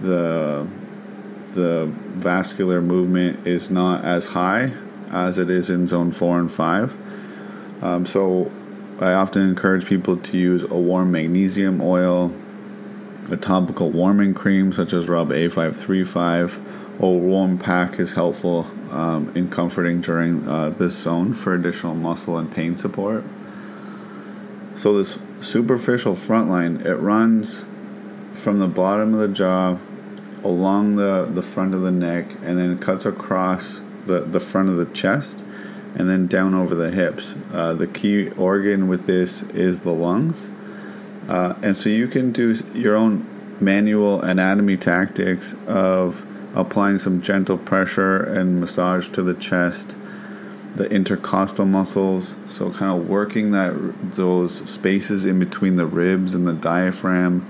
the 0.00 0.66
the 1.54 1.86
vascular 1.86 2.80
movement 2.80 3.46
is 3.46 3.70
not 3.70 4.04
as 4.04 4.26
high 4.26 4.72
as 5.10 5.38
it 5.38 5.50
is 5.50 5.70
in 5.70 5.86
zone 5.86 6.12
four 6.12 6.38
and 6.38 6.52
five. 6.52 6.96
Um, 7.82 8.06
so 8.06 8.50
I 9.00 9.12
often 9.12 9.48
encourage 9.48 9.86
people 9.86 10.16
to 10.16 10.38
use 10.38 10.62
a 10.64 10.74
warm 10.74 11.12
magnesium 11.12 11.80
oil, 11.80 12.34
a 13.30 13.36
topical 13.36 13.90
warming 13.90 14.34
cream 14.34 14.72
such 14.72 14.92
as 14.92 15.08
Rub 15.08 15.30
A535. 15.30 17.00
A 17.00 17.06
warm 17.06 17.58
pack 17.58 18.00
is 18.00 18.12
helpful 18.12 18.66
um, 18.90 19.30
in 19.36 19.48
comforting 19.48 20.00
during 20.00 20.48
uh, 20.48 20.70
this 20.70 20.94
zone 20.94 21.32
for 21.32 21.54
additional 21.54 21.94
muscle 21.94 22.36
and 22.36 22.50
pain 22.50 22.74
support. 22.74 23.24
So 24.78 24.96
this 24.96 25.18
superficial 25.40 26.14
front 26.14 26.48
line, 26.48 26.82
it 26.86 27.00
runs 27.00 27.64
from 28.32 28.60
the 28.60 28.68
bottom 28.68 29.12
of 29.12 29.18
the 29.18 29.26
jaw 29.26 29.76
along 30.44 30.94
the, 30.94 31.28
the 31.28 31.42
front 31.42 31.74
of 31.74 31.80
the 31.80 31.90
neck 31.90 32.30
and 32.44 32.56
then 32.56 32.78
cuts 32.78 33.04
across 33.04 33.80
the, 34.06 34.20
the 34.20 34.38
front 34.38 34.68
of 34.68 34.76
the 34.76 34.86
chest 34.86 35.42
and 35.96 36.08
then 36.08 36.28
down 36.28 36.54
over 36.54 36.76
the 36.76 36.92
hips. 36.92 37.34
Uh, 37.52 37.74
the 37.74 37.88
key 37.88 38.30
organ 38.30 38.86
with 38.86 39.06
this 39.06 39.42
is 39.42 39.80
the 39.80 39.90
lungs. 39.90 40.48
Uh, 41.26 41.54
and 41.60 41.76
so 41.76 41.88
you 41.88 42.06
can 42.06 42.30
do 42.30 42.54
your 42.72 42.94
own 42.94 43.26
manual 43.60 44.22
anatomy 44.22 44.76
tactics 44.76 45.56
of 45.66 46.24
applying 46.54 47.00
some 47.00 47.20
gentle 47.20 47.58
pressure 47.58 48.22
and 48.22 48.60
massage 48.60 49.08
to 49.08 49.24
the 49.24 49.34
chest, 49.34 49.96
the 50.78 50.88
intercostal 50.90 51.66
muscles. 51.66 52.34
So 52.48 52.70
kind 52.70 52.98
of 52.98 53.08
working 53.08 53.50
that 53.50 53.74
those 54.14 54.68
spaces 54.70 55.24
in 55.24 55.38
between 55.38 55.76
the 55.76 55.86
ribs 55.86 56.34
and 56.34 56.46
the 56.46 56.52
diaphragm. 56.52 57.46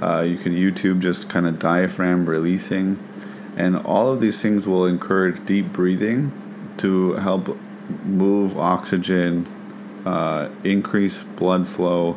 Uh, 0.00 0.22
you 0.22 0.36
can 0.36 0.52
YouTube 0.52 1.00
just 1.00 1.28
kind 1.28 1.46
of 1.46 1.58
diaphragm 1.58 2.28
releasing, 2.28 2.98
and 3.56 3.76
all 3.78 4.12
of 4.12 4.20
these 4.20 4.42
things 4.42 4.66
will 4.66 4.84
encourage 4.84 5.46
deep 5.46 5.72
breathing 5.72 6.32
to 6.76 7.14
help 7.14 7.56
move 8.04 8.58
oxygen, 8.58 9.46
uh, 10.04 10.50
increase 10.64 11.22
blood 11.22 11.66
flow, 11.66 12.16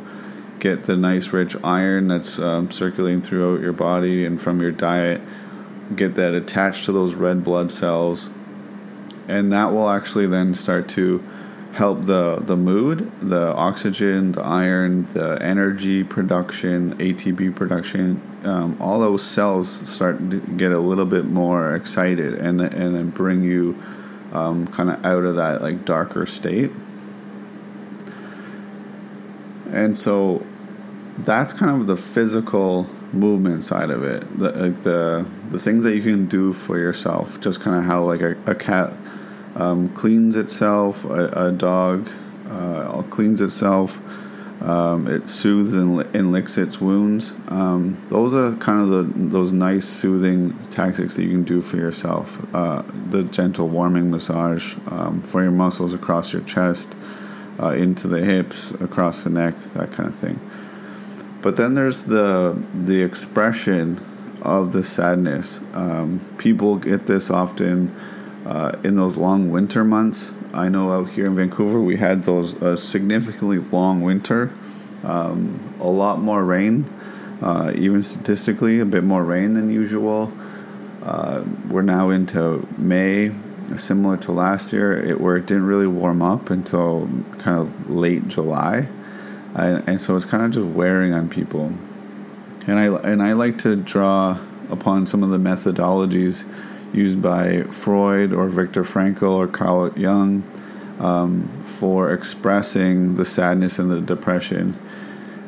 get 0.59 0.83
the 0.83 0.97
nice 0.97 1.31
rich 1.31 1.55
iron 1.63 2.09
that's 2.09 2.37
um, 2.37 2.69
circulating 2.69 3.21
throughout 3.21 3.61
your 3.61 3.71
body 3.71 4.25
and 4.25 4.41
from 4.41 4.59
your 4.59 4.71
diet, 4.71 5.21
get 5.95 6.15
that 6.15 6.33
attached 6.33 6.83
to 6.83 6.91
those 6.91 7.15
red 7.15 7.45
blood 7.45 7.71
cells, 7.71 8.29
and 9.29 9.53
that 9.53 9.71
will 9.71 9.89
actually 9.89 10.27
then 10.27 10.55
start 10.55 10.89
to 10.89 11.23
help 11.73 12.05
the 12.05 12.37
the 12.37 12.57
mood, 12.57 13.11
the 13.21 13.53
oxygen, 13.55 14.31
the 14.31 14.41
iron, 14.41 15.07
the 15.13 15.37
energy 15.41 16.03
production, 16.03 16.95
ATP 16.97 17.55
production. 17.55 18.21
Um, 18.43 18.77
all 18.81 18.99
those 18.99 19.23
cells 19.23 19.69
start 19.69 20.17
to 20.31 20.39
get 20.39 20.71
a 20.71 20.79
little 20.79 21.05
bit 21.05 21.25
more 21.25 21.75
excited 21.75 22.33
and 22.33 22.59
and 22.61 22.95
then 22.95 23.09
bring 23.11 23.43
you 23.43 23.81
um, 24.33 24.67
kind 24.67 24.89
of 24.89 25.05
out 25.05 25.23
of 25.23 25.35
that 25.35 25.61
like 25.61 25.85
darker 25.85 26.25
state. 26.25 26.71
And 29.71 29.95
so 29.95 30.43
that's 31.19 31.53
kind 31.53 31.79
of 31.79 31.85
the 31.85 31.97
physical 31.97 32.87
movement 33.13 33.63
side 33.63 33.89
of 33.89 34.03
it. 34.03 34.39
The 34.39 34.51
like 34.51 34.83
the 34.83 35.25
the 35.51 35.59
things 35.59 35.83
that 35.83 35.95
you 35.95 36.01
can 36.01 36.25
do 36.27 36.53
for 36.53 36.79
yourself. 36.79 37.39
Just 37.41 37.59
kind 37.59 37.77
of 37.77 37.83
how 37.83 38.03
like 38.03 38.21
a, 38.21 38.35
a 38.47 38.55
cat 38.55 38.93
um, 39.59 39.89
cleans 39.89 40.35
itself, 40.35 41.03
a, 41.05 41.47
a 41.47 41.51
dog 41.51 42.09
uh, 42.49 43.03
cleans 43.09 43.41
itself. 43.41 43.99
Um, 44.61 45.07
it 45.07 45.29
soothes 45.29 45.73
and, 45.73 46.01
and, 46.13 46.33
licks 46.33 46.57
its 46.57 46.81
wounds. 46.81 47.31
Um, 47.47 48.05
those 48.09 48.33
are 48.33 48.53
kind 48.57 48.81
of 48.81 48.89
the 48.89 49.27
those 49.29 49.53
nice 49.53 49.87
soothing 49.87 50.57
tactics 50.69 51.15
that 51.15 51.23
you 51.23 51.29
can 51.29 51.43
do 51.43 51.61
for 51.61 51.77
yourself. 51.77 52.45
Uh, 52.53 52.83
the 53.09 53.23
gentle 53.23 53.69
warming 53.69 54.11
massage 54.11 54.75
um, 54.87 55.21
for 55.21 55.43
your 55.43 55.51
muscles 55.51 55.93
across 55.93 56.33
your 56.33 56.41
chest, 56.41 56.89
uh, 57.61 57.69
into 57.69 58.09
the 58.09 58.21
hips, 58.21 58.71
across 58.71 59.23
the 59.23 59.29
neck, 59.29 59.55
that 59.75 59.93
kind 59.93 60.09
of 60.09 60.15
thing. 60.15 60.41
But 61.41 61.55
then 61.55 61.75
there's 61.75 62.03
the 62.03 62.61
the 62.73 63.01
expression 63.01 64.05
of 64.41 64.73
the 64.73 64.83
sadness. 64.83 65.61
Um, 65.73 66.19
people 66.37 66.75
get 66.75 67.07
this 67.07 67.29
often 67.29 67.95
uh, 68.49 68.71
in 68.83 68.95
those 68.95 69.15
long 69.15 69.51
winter 69.51 69.83
months. 69.83 70.31
I 70.53 70.69
know 70.69 70.91
out 70.91 71.11
here 71.11 71.27
in 71.27 71.35
Vancouver 71.35 71.79
we 71.79 71.97
had 71.97 72.23
those 72.23 72.59
uh, 72.61 72.75
significantly 72.75 73.59
long 73.59 74.01
winter, 74.01 74.51
um, 75.03 75.75
a 75.79 75.87
lot 75.87 76.19
more 76.19 76.43
rain, 76.43 76.91
uh, 77.43 77.71
even 77.75 78.03
statistically, 78.03 78.79
a 78.79 78.85
bit 78.85 79.03
more 79.03 79.23
rain 79.23 79.53
than 79.53 79.71
usual. 79.71 80.33
Uh, 81.03 81.43
we're 81.69 81.83
now 81.83 82.09
into 82.09 82.67
May, 82.77 83.31
similar 83.77 84.17
to 84.17 84.31
last 84.31 84.73
year, 84.73 84.99
it, 84.99 85.21
where 85.21 85.37
it 85.37 85.45
didn't 85.45 85.65
really 85.65 85.87
warm 85.87 86.23
up 86.23 86.49
until 86.49 87.07
kind 87.37 87.59
of 87.59 87.89
late 87.89 88.27
July, 88.27 88.89
and, 89.53 89.87
and 89.87 90.01
so 90.01 90.17
it's 90.17 90.25
kind 90.25 90.43
of 90.43 90.51
just 90.51 90.65
wearing 90.75 91.13
on 91.13 91.29
people. 91.29 91.71
And 92.65 92.79
I 92.79 92.85
and 93.09 93.21
I 93.21 93.33
like 93.33 93.59
to 93.59 93.75
draw 93.75 94.39
upon 94.69 95.05
some 95.05 95.23
of 95.23 95.29
the 95.29 95.37
methodologies 95.37 96.43
used 96.93 97.21
by 97.21 97.63
Freud 97.63 98.33
or 98.33 98.47
Viktor 98.47 98.83
Frankl 98.83 99.31
or 99.31 99.47
Carl 99.47 99.91
Jung 99.97 100.43
um, 100.99 101.49
for 101.65 102.11
expressing 102.13 103.15
the 103.15 103.25
sadness 103.25 103.79
and 103.79 103.89
the 103.89 104.01
depression. 104.01 104.77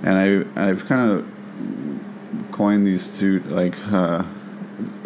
And 0.03 0.47
I, 0.55 0.69
I've 0.69 0.85
kind 0.85 1.11
of 1.11 2.51
coined 2.51 2.85
these 2.85 3.07
two 3.07 3.39
like 3.41 3.75
uh, 3.87 4.23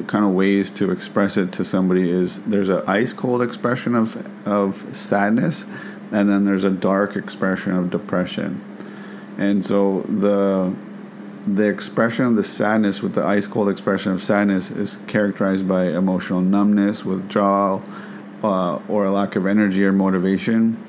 kind 0.08 0.26
of 0.26 0.32
ways 0.32 0.71
to 0.71 0.91
express 0.91 1.38
it 1.38 1.52
to 1.54 1.65
somebody 1.65 2.10
is 2.10 2.41
there's 2.43 2.69
an 2.69 2.84
ice 2.88 3.13
cold 3.13 3.41
expression 3.41 3.95
of 3.95 4.26
of 4.48 4.86
sadness, 4.95 5.65
and 6.12 6.30
then 6.30 6.45
there's 6.45 6.63
a 6.63 6.69
dark 6.69 7.15
expression 7.15 7.74
of 7.76 7.89
depression. 7.89 8.62
And 9.38 9.65
so 9.65 10.02
the 10.02 10.74
the 11.47 11.67
expression 11.67 12.25
of 12.25 12.36
the 12.36 12.43
sadness 12.43 13.01
with 13.01 13.13
the 13.13 13.23
ice 13.23 13.45
cold 13.45 13.69
expression 13.69 14.12
of 14.12 14.23
sadness 14.23 14.71
is 14.71 14.97
characterized 15.08 15.67
by 15.67 15.88
emotional 15.88 16.41
numbness, 16.41 17.05
withdrawal, 17.05 17.84
uh, 18.43 18.79
or 18.89 19.05
a 19.05 19.12
lack 19.12 19.36
of 19.36 19.45
energy 19.45 19.86
or 19.86 19.91
motivation. 19.91 20.81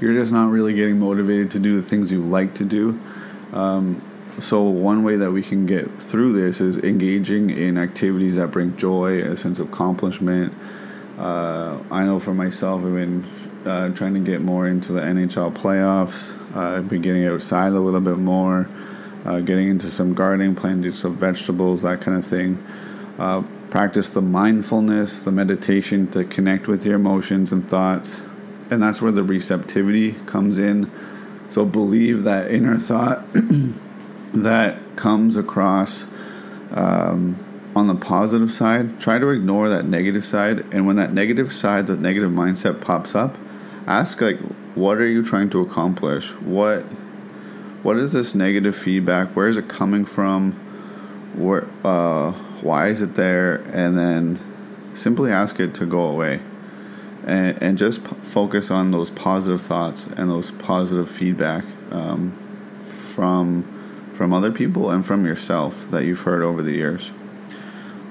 You're 0.00 0.12
just 0.12 0.32
not 0.32 0.50
really 0.50 0.74
getting 0.74 0.98
motivated 0.98 1.50
to 1.52 1.58
do 1.58 1.76
the 1.76 1.82
things 1.82 2.12
you 2.12 2.22
like 2.22 2.54
to 2.56 2.64
do. 2.64 2.98
Um, 3.52 4.02
so, 4.38 4.62
one 4.62 5.02
way 5.02 5.16
that 5.16 5.30
we 5.32 5.42
can 5.42 5.66
get 5.66 5.90
through 5.98 6.32
this 6.32 6.60
is 6.60 6.78
engaging 6.78 7.50
in 7.50 7.76
activities 7.76 8.36
that 8.36 8.50
bring 8.50 8.76
joy, 8.76 9.20
a 9.22 9.36
sense 9.36 9.58
of 9.58 9.68
accomplishment. 9.68 10.54
Uh, 11.18 11.78
I 11.90 12.04
know 12.04 12.20
for 12.20 12.32
myself, 12.32 12.82
I've 12.82 12.94
been 12.94 13.24
uh, 13.66 13.90
trying 13.90 14.14
to 14.14 14.20
get 14.20 14.40
more 14.40 14.66
into 14.66 14.92
the 14.92 15.00
NHL 15.00 15.52
playoffs. 15.54 16.36
I've 16.56 16.88
been 16.88 17.02
getting 17.02 17.26
outside 17.26 17.72
a 17.72 17.80
little 17.80 18.00
bit 18.00 18.18
more 18.18 18.68
uh, 19.24 19.40
getting 19.40 19.68
into 19.68 19.90
some 19.90 20.14
gardening, 20.14 20.54
planting 20.54 20.92
some 20.92 21.16
vegetables, 21.16 21.82
that 21.82 22.00
kind 22.00 22.18
of 22.18 22.26
thing. 22.26 22.64
Uh, 23.18 23.42
practice 23.70 24.10
the 24.10 24.22
mindfulness, 24.22 25.22
the 25.22 25.30
meditation 25.30 26.10
to 26.10 26.24
connect 26.24 26.66
with 26.66 26.84
your 26.84 26.96
emotions 26.96 27.52
and 27.52 27.68
thoughts. 27.68 28.22
And 28.70 28.82
that's 28.82 29.02
where 29.02 29.12
the 29.12 29.22
receptivity 29.22 30.12
comes 30.26 30.58
in. 30.58 30.90
So 31.48 31.64
believe 31.64 32.22
that 32.24 32.50
inner 32.50 32.78
thought 32.78 33.24
that 34.32 34.78
comes 34.96 35.36
across 35.36 36.06
um, 36.70 37.36
on 37.74 37.86
the 37.88 37.94
positive 37.94 38.52
side. 38.52 39.00
Try 39.00 39.18
to 39.18 39.30
ignore 39.30 39.68
that 39.68 39.84
negative 39.84 40.24
side. 40.24 40.60
And 40.72 40.86
when 40.86 40.96
that 40.96 41.12
negative 41.12 41.52
side, 41.52 41.88
that 41.88 42.00
negative 42.00 42.30
mindset 42.30 42.80
pops 42.80 43.14
up, 43.14 43.36
ask, 43.86 44.20
like, 44.20 44.38
what 44.74 44.98
are 44.98 45.06
you 45.06 45.24
trying 45.24 45.50
to 45.50 45.60
accomplish? 45.60 46.30
What 46.36 46.84
what 47.82 47.96
is 47.96 48.12
this 48.12 48.34
negative 48.34 48.76
feedback? 48.76 49.28
Where 49.34 49.48
is 49.48 49.56
it 49.56 49.68
coming 49.68 50.04
from? 50.04 50.52
Where, 51.34 51.66
uh, 51.84 52.32
why 52.62 52.88
is 52.88 53.00
it 53.00 53.14
there? 53.14 53.56
And 53.72 53.98
then 53.98 54.38
simply 54.94 55.32
ask 55.32 55.58
it 55.60 55.74
to 55.74 55.86
go 55.86 56.02
away. 56.02 56.40
And, 57.26 57.62
and 57.62 57.78
just 57.78 58.04
p- 58.04 58.16
focus 58.22 58.70
on 58.70 58.90
those 58.90 59.10
positive 59.10 59.62
thoughts 59.62 60.06
and 60.16 60.30
those 60.30 60.50
positive 60.50 61.10
feedback 61.10 61.64
um, 61.90 62.36
from 62.84 63.76
from 64.14 64.34
other 64.34 64.52
people 64.52 64.90
and 64.90 65.06
from 65.06 65.24
yourself 65.24 65.90
that 65.90 66.04
you've 66.04 66.20
heard 66.20 66.42
over 66.42 66.62
the 66.62 66.72
years. 66.72 67.10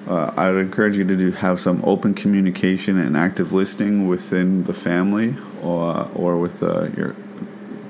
Uh, 0.08 0.34
I 0.36 0.50
would 0.50 0.60
encourage 0.60 0.98
you 0.98 1.04
to 1.04 1.16
do, 1.16 1.32
have 1.34 1.60
some 1.60 1.84
open 1.86 2.16
communication 2.16 2.98
and 2.98 3.16
active 3.16 3.54
listening 3.54 4.08
within 4.08 4.64
the 4.64 4.74
family 4.74 5.36
or 5.62 6.10
or 6.16 6.38
with 6.38 6.64
uh, 6.64 6.88
your 6.98 7.16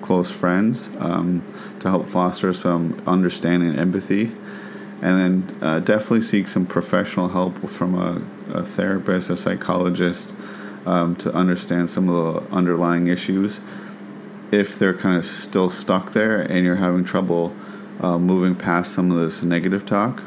close 0.09 0.31
friends 0.31 0.89
um, 0.97 1.43
to 1.79 1.87
help 1.87 2.07
foster 2.07 2.51
some 2.51 2.99
understanding 3.05 3.69
and 3.69 3.79
empathy. 3.79 4.31
And 5.03 5.45
then 5.51 5.57
uh, 5.61 5.79
definitely 5.81 6.23
seek 6.23 6.47
some 6.47 6.65
professional 6.65 7.29
help 7.29 7.69
from 7.69 7.93
a, 7.93 8.19
a 8.51 8.63
therapist, 8.63 9.29
a 9.29 9.37
psychologist, 9.37 10.27
um, 10.87 11.15
to 11.17 11.31
understand 11.31 11.91
some 11.91 12.09
of 12.09 12.15
the 12.33 12.51
underlying 12.51 13.05
issues. 13.05 13.59
If 14.51 14.79
they're 14.79 14.97
kind 14.97 15.15
of 15.15 15.27
still 15.27 15.69
stuck 15.69 16.13
there 16.13 16.41
and 16.41 16.65
you're 16.65 16.77
having 16.77 17.03
trouble 17.03 17.55
uh, 17.99 18.17
moving 18.17 18.55
past 18.55 18.93
some 18.93 19.11
of 19.11 19.19
this 19.19 19.43
negative 19.43 19.85
talk. 19.85 20.23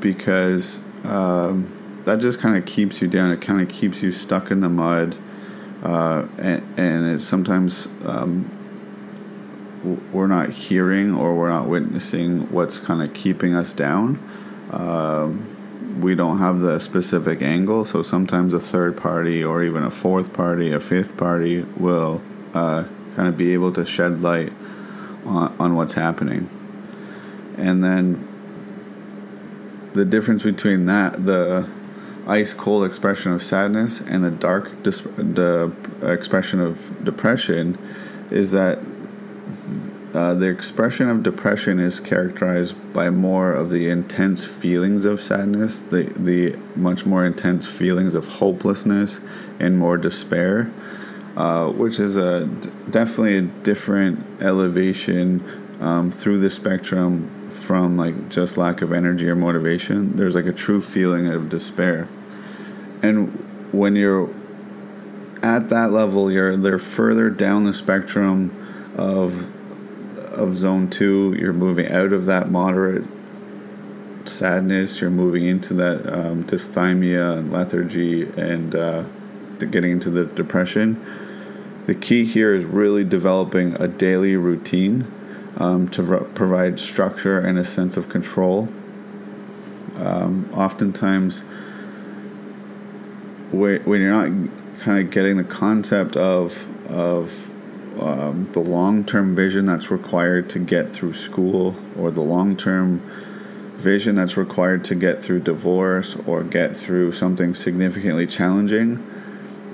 because 0.00 0.80
um, 1.04 2.02
that 2.04 2.18
just 2.20 2.38
kind 2.38 2.56
of 2.56 2.64
keeps 2.64 3.02
you 3.02 3.08
down. 3.08 3.30
It 3.32 3.40
kind 3.40 3.60
of 3.60 3.68
keeps 3.68 4.00
you 4.00 4.12
stuck 4.12 4.50
in 4.50 4.60
the 4.60 4.68
mud, 4.68 5.16
uh, 5.82 6.26
and, 6.38 6.78
and 6.78 7.16
it 7.16 7.22
sometimes 7.22 7.86
um, 8.04 8.50
we're 10.12 10.26
not 10.26 10.50
hearing 10.50 11.14
or 11.14 11.36
we're 11.36 11.48
not 11.48 11.68
witnessing 11.68 12.50
what's 12.50 12.78
kind 12.78 13.02
of 13.02 13.14
keeping 13.14 13.54
us 13.54 13.72
down. 13.72 14.18
Um, 14.70 16.00
we 16.00 16.14
don't 16.14 16.38
have 16.38 16.60
the 16.60 16.78
specific 16.78 17.42
angle, 17.42 17.84
so 17.84 18.02
sometimes 18.02 18.52
a 18.52 18.60
third 18.60 18.96
party 18.96 19.42
or 19.42 19.62
even 19.62 19.82
a 19.82 19.90
fourth 19.90 20.32
party, 20.32 20.72
a 20.72 20.80
fifth 20.80 21.16
party 21.16 21.62
will 21.76 22.22
uh, 22.54 22.84
kind 23.14 23.28
of 23.28 23.36
be 23.36 23.52
able 23.52 23.72
to 23.72 23.84
shed 23.84 24.22
light 24.22 24.52
on, 25.24 25.54
on 25.58 25.76
what's 25.76 25.94
happening. 25.94 26.48
And 27.56 27.82
then 27.82 28.26
the 29.94 30.04
difference 30.04 30.42
between 30.42 30.86
that, 30.86 31.24
the 31.24 31.68
ice 32.28 32.52
cold 32.52 32.84
expression 32.84 33.32
of 33.32 33.42
sadness, 33.42 34.00
and 34.00 34.22
the 34.22 34.30
dark 34.30 34.82
dis- 34.82 35.00
the 35.00 35.72
expression 36.02 36.60
of 36.60 37.04
depression, 37.04 37.78
is 38.30 38.50
that 38.50 38.78
uh, 40.14 40.34
the 40.34 40.48
expression 40.48 41.08
of 41.08 41.22
depression 41.22 41.78
is 41.78 42.00
characterized 42.00 42.74
by 42.92 43.10
more 43.10 43.52
of 43.52 43.70
the 43.70 43.88
intense 43.88 44.44
feelings 44.44 45.04
of 45.04 45.20
sadness, 45.20 45.80
the 45.80 46.04
the 46.16 46.56
much 46.76 47.06
more 47.06 47.24
intense 47.24 47.66
feelings 47.66 48.14
of 48.14 48.26
hopelessness 48.26 49.20
and 49.58 49.78
more 49.78 49.96
despair, 49.96 50.70
uh, 51.36 51.70
which 51.70 51.98
is 51.98 52.16
a 52.16 52.46
definitely 52.90 53.38
a 53.38 53.42
different 53.42 54.24
elevation 54.42 55.42
um, 55.80 56.10
through 56.10 56.38
the 56.38 56.50
spectrum 56.50 57.30
from 57.52 57.96
like 57.96 58.28
just 58.28 58.56
lack 58.56 58.82
of 58.82 58.92
energy 58.92 59.28
or 59.28 59.34
motivation. 59.34 60.16
There's 60.16 60.34
like 60.34 60.46
a 60.46 60.52
true 60.52 60.80
feeling 60.80 61.26
of 61.28 61.48
despair, 61.48 62.08
and 63.02 63.28
when 63.72 63.96
you're 63.96 64.28
at 65.42 65.68
that 65.68 65.92
level, 65.92 66.30
you're 66.30 66.56
they're 66.56 66.78
further 66.78 67.30
down 67.30 67.64
the 67.64 67.72
spectrum 67.72 68.54
of 68.96 69.52
of 70.32 70.56
zone 70.56 70.88
two. 70.88 71.34
You're 71.38 71.52
moving 71.52 71.90
out 71.90 72.12
of 72.12 72.26
that 72.26 72.50
moderate 72.50 73.04
sadness. 74.24 75.00
You're 75.00 75.10
moving 75.10 75.44
into 75.44 75.74
that 75.74 76.06
um, 76.12 76.44
dysthymia 76.44 77.38
and 77.38 77.52
lethargy, 77.52 78.24
and 78.36 78.74
uh, 78.74 79.04
getting 79.58 79.92
into 79.92 80.10
the 80.10 80.24
depression. 80.24 81.04
The 81.86 81.94
key 81.94 82.24
here 82.24 82.54
is 82.54 82.64
really 82.64 83.04
developing 83.04 83.74
a 83.80 83.88
daily 83.88 84.36
routine 84.36 85.10
um, 85.56 85.88
to 85.90 86.02
provide 86.34 86.78
structure 86.78 87.38
and 87.40 87.58
a 87.58 87.64
sense 87.64 87.96
of 87.96 88.08
control. 88.08 88.68
Um, 89.96 90.50
oftentimes, 90.54 91.42
when 93.52 94.00
you're 94.00 94.10
not 94.10 94.50
kind 94.80 95.04
of 95.04 95.10
getting 95.10 95.36
the 95.36 95.44
concept 95.44 96.16
of 96.16 96.66
of 96.90 97.50
um, 98.00 98.48
the 98.52 98.60
long 98.60 99.04
term 99.04 99.34
vision 99.34 99.64
that's 99.64 99.90
required 99.90 100.48
to 100.50 100.58
get 100.58 100.90
through 100.90 101.14
school, 101.14 101.74
or 101.98 102.10
the 102.10 102.20
long 102.20 102.56
term 102.56 103.02
vision 103.74 104.16
that's 104.16 104.36
required 104.36 104.84
to 104.84 104.94
get 104.94 105.22
through 105.22 105.40
divorce 105.40 106.16
or 106.26 106.42
get 106.42 106.76
through 106.76 107.12
something 107.12 107.54
significantly 107.54 108.26
challenging, 108.26 108.98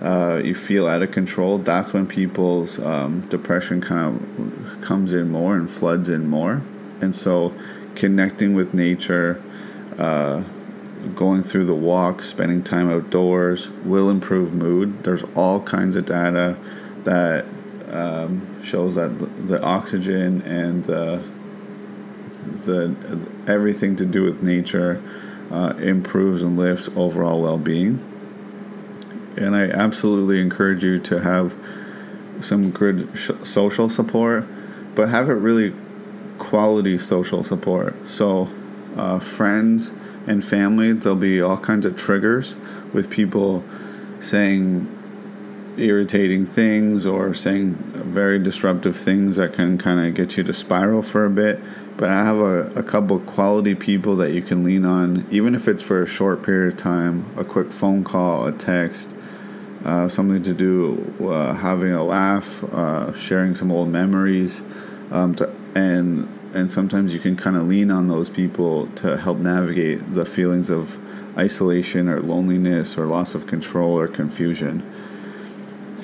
uh, 0.02 0.40
you 0.44 0.54
feel 0.54 0.87
out 0.87 1.02
of 1.02 1.10
control, 1.10 1.56
that's 1.56 1.94
when 1.94 2.06
people's 2.06 2.78
um, 2.78 3.26
depression 3.28 3.80
kind 3.80 4.20
of 4.20 4.80
comes 4.82 5.12
in 5.12 5.30
more 5.30 5.56
and 5.56 5.70
floods 5.70 6.08
in 6.08 6.28
more. 6.28 6.62
And 7.00 7.14
so, 7.14 7.54
connecting 7.94 8.54
with 8.54 8.74
nature, 8.74 9.42
uh, 9.98 10.44
going 11.14 11.42
through 11.42 11.64
the 11.64 11.74
walk, 11.74 12.22
spending 12.22 12.62
time 12.62 12.90
outdoors 12.90 13.70
will 13.84 14.10
improve 14.10 14.52
mood. 14.52 15.04
There's 15.04 15.22
all 15.34 15.60
kinds 15.60 15.96
of 15.96 16.06
data 16.06 16.56
that 17.04 17.44
um, 17.90 18.62
shows 18.62 18.94
that 18.94 19.18
the, 19.48 19.62
oxygen 19.62 20.42
and 20.42 20.88
uh, 20.88 21.18
the 22.64 22.94
everything 23.46 23.96
to 23.96 24.04
do 24.04 24.22
with 24.22 24.42
nature 24.42 25.02
uh, 25.50 25.74
improves 25.78 26.42
and 26.42 26.56
lifts 26.56 26.88
overall 26.96 27.42
well-being. 27.42 28.02
And 29.36 29.54
I 29.54 29.68
absolutely 29.68 30.40
encourage 30.40 30.82
you 30.82 30.98
to 31.00 31.20
have 31.20 31.54
some 32.40 32.70
good 32.70 33.08
sh- 33.14 33.30
social 33.42 33.88
support, 33.88 34.46
but 34.94 35.08
have 35.08 35.28
it 35.28 35.34
really 35.34 35.74
quality 36.38 36.98
social 36.98 37.44
support. 37.44 37.94
So, 38.08 38.48
uh, 38.96 39.18
friends 39.18 39.92
and 40.26 40.44
family, 40.44 40.92
there'll 40.92 41.16
be 41.16 41.40
all 41.40 41.58
kinds 41.58 41.87
of 41.87 41.96
triggers 41.96 42.56
with 42.92 43.10
people 43.10 43.64
saying 44.20 44.90
irritating 45.76 46.46
things 46.46 47.04
or 47.04 47.34
saying 47.34 47.74
very 48.06 48.38
disruptive 48.38 48.96
things 48.96 49.37
that 49.37 49.52
can 49.52 49.76
kind 49.76 50.00
of 50.00 50.14
get 50.14 50.37
you 50.37 50.44
to 50.44 50.52
spiral 50.52 51.02
for 51.02 51.24
a 51.26 51.30
bit. 51.30 51.60
But 51.96 52.10
I 52.10 52.24
have 52.24 52.38
a, 52.38 52.70
a 52.74 52.82
couple 52.82 53.18
quality 53.20 53.74
people 53.74 54.16
that 54.16 54.32
you 54.32 54.42
can 54.42 54.64
lean 54.64 54.84
on, 54.84 55.26
even 55.30 55.54
if 55.54 55.68
it's 55.68 55.82
for 55.82 56.02
a 56.02 56.06
short 56.06 56.42
period 56.42 56.74
of 56.74 56.78
time 56.78 57.26
a 57.37 57.44
quick 57.44 57.72
phone 57.72 58.04
call, 58.04 58.46
a 58.46 58.52
text, 58.52 59.08
uh, 59.84 60.08
something 60.08 60.42
to 60.42 60.54
do, 60.54 61.14
uh, 61.28 61.54
having 61.54 61.92
a 61.92 62.02
laugh, 62.02 62.64
uh, 62.72 63.12
sharing 63.16 63.54
some 63.54 63.70
old 63.70 63.88
memories. 63.88 64.62
Um, 65.10 65.34
to, 65.37 65.54
and 65.74 66.28
and 66.54 66.70
sometimes 66.70 67.12
you 67.12 67.18
can 67.18 67.36
kind 67.36 67.56
of 67.56 67.66
lean 67.66 67.90
on 67.90 68.08
those 68.08 68.30
people 68.30 68.86
to 68.88 69.16
help 69.16 69.38
navigate 69.38 70.14
the 70.14 70.24
feelings 70.24 70.70
of 70.70 70.96
isolation 71.36 72.08
or 72.08 72.20
loneliness 72.20 72.96
or 72.96 73.06
loss 73.06 73.34
of 73.34 73.46
control 73.46 73.98
or 73.98 74.06
confusion. 74.06 74.82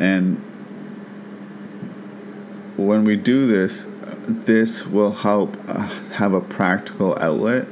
And 0.00 0.38
when 2.76 3.04
we 3.04 3.16
do 3.16 3.46
this, 3.46 3.86
this 4.26 4.86
will 4.86 5.12
help 5.12 5.56
uh, 5.68 5.86
have 6.14 6.32
a 6.32 6.40
practical 6.40 7.16
outlet 7.18 7.66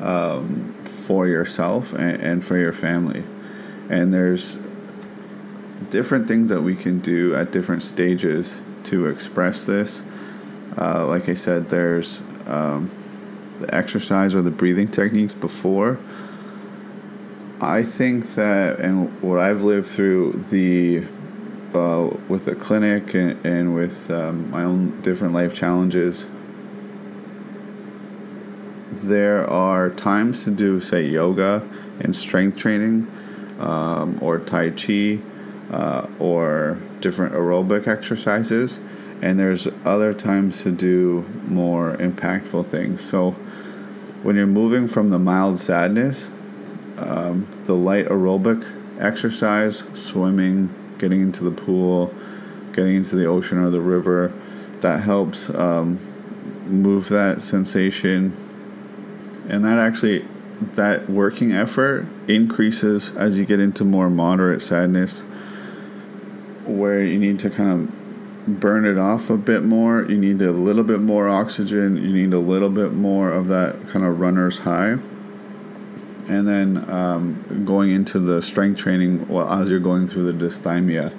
um, 0.00 0.74
for 0.84 1.26
yourself 1.26 1.92
and, 1.92 2.20
and 2.22 2.44
for 2.44 2.56
your 2.56 2.72
family. 2.72 3.24
And 3.90 4.12
there's 4.12 4.58
different 5.90 6.28
things 6.28 6.48
that 6.48 6.62
we 6.62 6.76
can 6.76 7.00
do 7.00 7.34
at 7.34 7.50
different 7.50 7.82
stages 7.82 8.56
to 8.84 9.06
express 9.06 9.64
this. 9.64 10.02
Uh, 10.76 11.06
like 11.06 11.28
I 11.28 11.34
said, 11.34 11.68
there's 11.68 12.20
um, 12.46 12.90
the 13.60 13.74
exercise 13.74 14.34
or 14.34 14.42
the 14.42 14.50
breathing 14.50 14.88
techniques 14.88 15.34
before. 15.34 15.98
I 17.60 17.82
think 17.82 18.34
that, 18.34 18.80
and 18.80 19.20
what 19.22 19.38
I've 19.38 19.62
lived 19.62 19.86
through 19.86 20.32
the 20.50 21.04
uh, 21.74 22.10
with 22.28 22.44
the 22.44 22.54
clinic 22.54 23.14
and, 23.14 23.44
and 23.46 23.74
with 23.74 24.10
um, 24.10 24.50
my 24.50 24.62
own 24.64 25.00
different 25.00 25.32
life 25.32 25.54
challenges, 25.54 26.26
there 28.90 29.48
are 29.48 29.90
times 29.90 30.44
to 30.44 30.50
do, 30.50 30.80
say, 30.80 31.06
yoga 31.06 31.66
and 32.00 32.14
strength 32.14 32.58
training, 32.58 33.10
um, 33.58 34.18
or 34.20 34.38
Tai 34.38 34.70
Chi, 34.70 35.18
uh, 35.70 36.06
or 36.18 36.78
different 37.00 37.34
aerobic 37.34 37.86
exercises, 37.86 38.80
and 39.22 39.38
there's 39.38 39.68
other 39.84 40.12
times 40.12 40.62
to 40.64 40.72
do 40.72 41.24
more 41.46 41.96
impactful 41.96 42.66
things. 42.66 43.00
So, 43.02 43.30
when 44.22 44.36
you're 44.36 44.46
moving 44.46 44.88
from 44.88 45.10
the 45.10 45.18
mild 45.18 45.58
sadness, 45.58 46.28
um, 46.98 47.46
the 47.66 47.74
light 47.74 48.06
aerobic 48.06 48.66
exercise, 49.00 49.84
swimming, 49.94 50.74
getting 50.98 51.20
into 51.22 51.44
the 51.44 51.50
pool, 51.50 52.12
getting 52.72 52.96
into 52.96 53.16
the 53.16 53.26
ocean 53.26 53.58
or 53.58 53.70
the 53.70 53.80
river, 53.80 54.32
that 54.80 55.02
helps 55.02 55.50
um, 55.50 55.98
move 56.66 57.08
that 57.08 57.42
sensation. 57.42 58.36
And 59.48 59.64
that 59.64 59.78
actually, 59.78 60.26
that 60.74 61.08
working 61.10 61.52
effort 61.52 62.06
increases 62.28 63.14
as 63.16 63.36
you 63.36 63.44
get 63.44 63.60
into 63.60 63.84
more 63.84 64.08
moderate 64.10 64.62
sadness, 64.62 65.20
where 66.64 67.04
you 67.04 67.18
need 67.18 67.40
to 67.40 67.50
kind 67.50 67.88
of 67.88 68.01
burn 68.46 68.84
it 68.84 68.98
off 68.98 69.30
a 69.30 69.36
bit 69.36 69.62
more. 69.62 70.04
You 70.04 70.18
need 70.18 70.40
a 70.42 70.52
little 70.52 70.84
bit 70.84 71.00
more 71.00 71.28
oxygen. 71.28 71.96
You 71.96 72.12
need 72.12 72.32
a 72.32 72.38
little 72.38 72.70
bit 72.70 72.92
more 72.92 73.30
of 73.30 73.48
that 73.48 73.88
kind 73.88 74.04
of 74.04 74.20
runner's 74.20 74.58
high 74.58 74.98
and 76.28 76.46
then 76.46 76.90
um, 76.90 77.64
going 77.64 77.90
into 77.90 78.18
the 78.18 78.40
strength 78.42 78.78
training 78.78 79.26
well, 79.28 79.50
as 79.50 79.70
you're 79.70 79.80
going 79.80 80.06
through 80.06 80.32
the 80.32 80.46
dysthymia. 80.46 81.12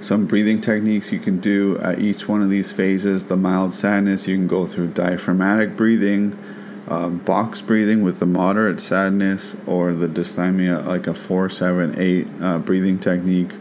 Some 0.00 0.26
breathing 0.26 0.60
techniques 0.60 1.12
you 1.12 1.18
can 1.18 1.40
do 1.40 1.78
at 1.78 1.98
each 1.98 2.28
one 2.28 2.40
of 2.40 2.50
these 2.50 2.72
phases. 2.72 3.24
The 3.24 3.36
mild 3.36 3.74
sadness, 3.74 4.28
you 4.28 4.36
can 4.36 4.46
go 4.46 4.66
through 4.66 4.88
diaphragmatic 4.88 5.76
breathing, 5.76 6.38
um, 6.86 7.18
box 7.18 7.60
breathing 7.60 8.02
with 8.02 8.18
the 8.18 8.26
moderate 8.26 8.80
sadness, 8.80 9.56
or 9.66 9.92
the 9.92 10.06
dysthymia, 10.06 10.86
like 10.86 11.06
a 11.06 11.14
4 11.14 11.48
7 11.48 11.98
8 11.98 12.26
uh, 12.40 12.58
breathing 12.58 12.98
technique. 12.98 13.52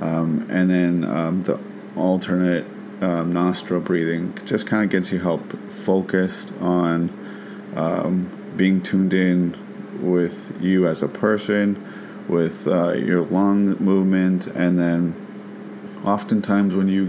Um, 0.00 0.46
and 0.50 0.70
then 0.70 1.04
um, 1.04 1.42
the 1.42 1.58
alternate 2.00 2.64
um, 3.00 3.32
nostril 3.32 3.80
breathing 3.80 4.36
just 4.44 4.66
kind 4.66 4.84
of 4.84 4.90
gets 4.90 5.10
you 5.10 5.18
help 5.18 5.52
focused 5.70 6.52
on 6.60 7.10
um, 7.74 8.52
being 8.56 8.82
tuned 8.82 9.14
in 9.14 9.56
with 10.02 10.56
you 10.60 10.86
as 10.86 11.02
a 11.02 11.08
person, 11.08 11.82
with 12.28 12.66
uh, 12.66 12.92
your 12.92 13.22
lung 13.24 13.76
movement, 13.82 14.46
and 14.48 14.78
then 14.78 15.14
oftentimes 16.04 16.74
when 16.74 16.88
you 16.88 17.04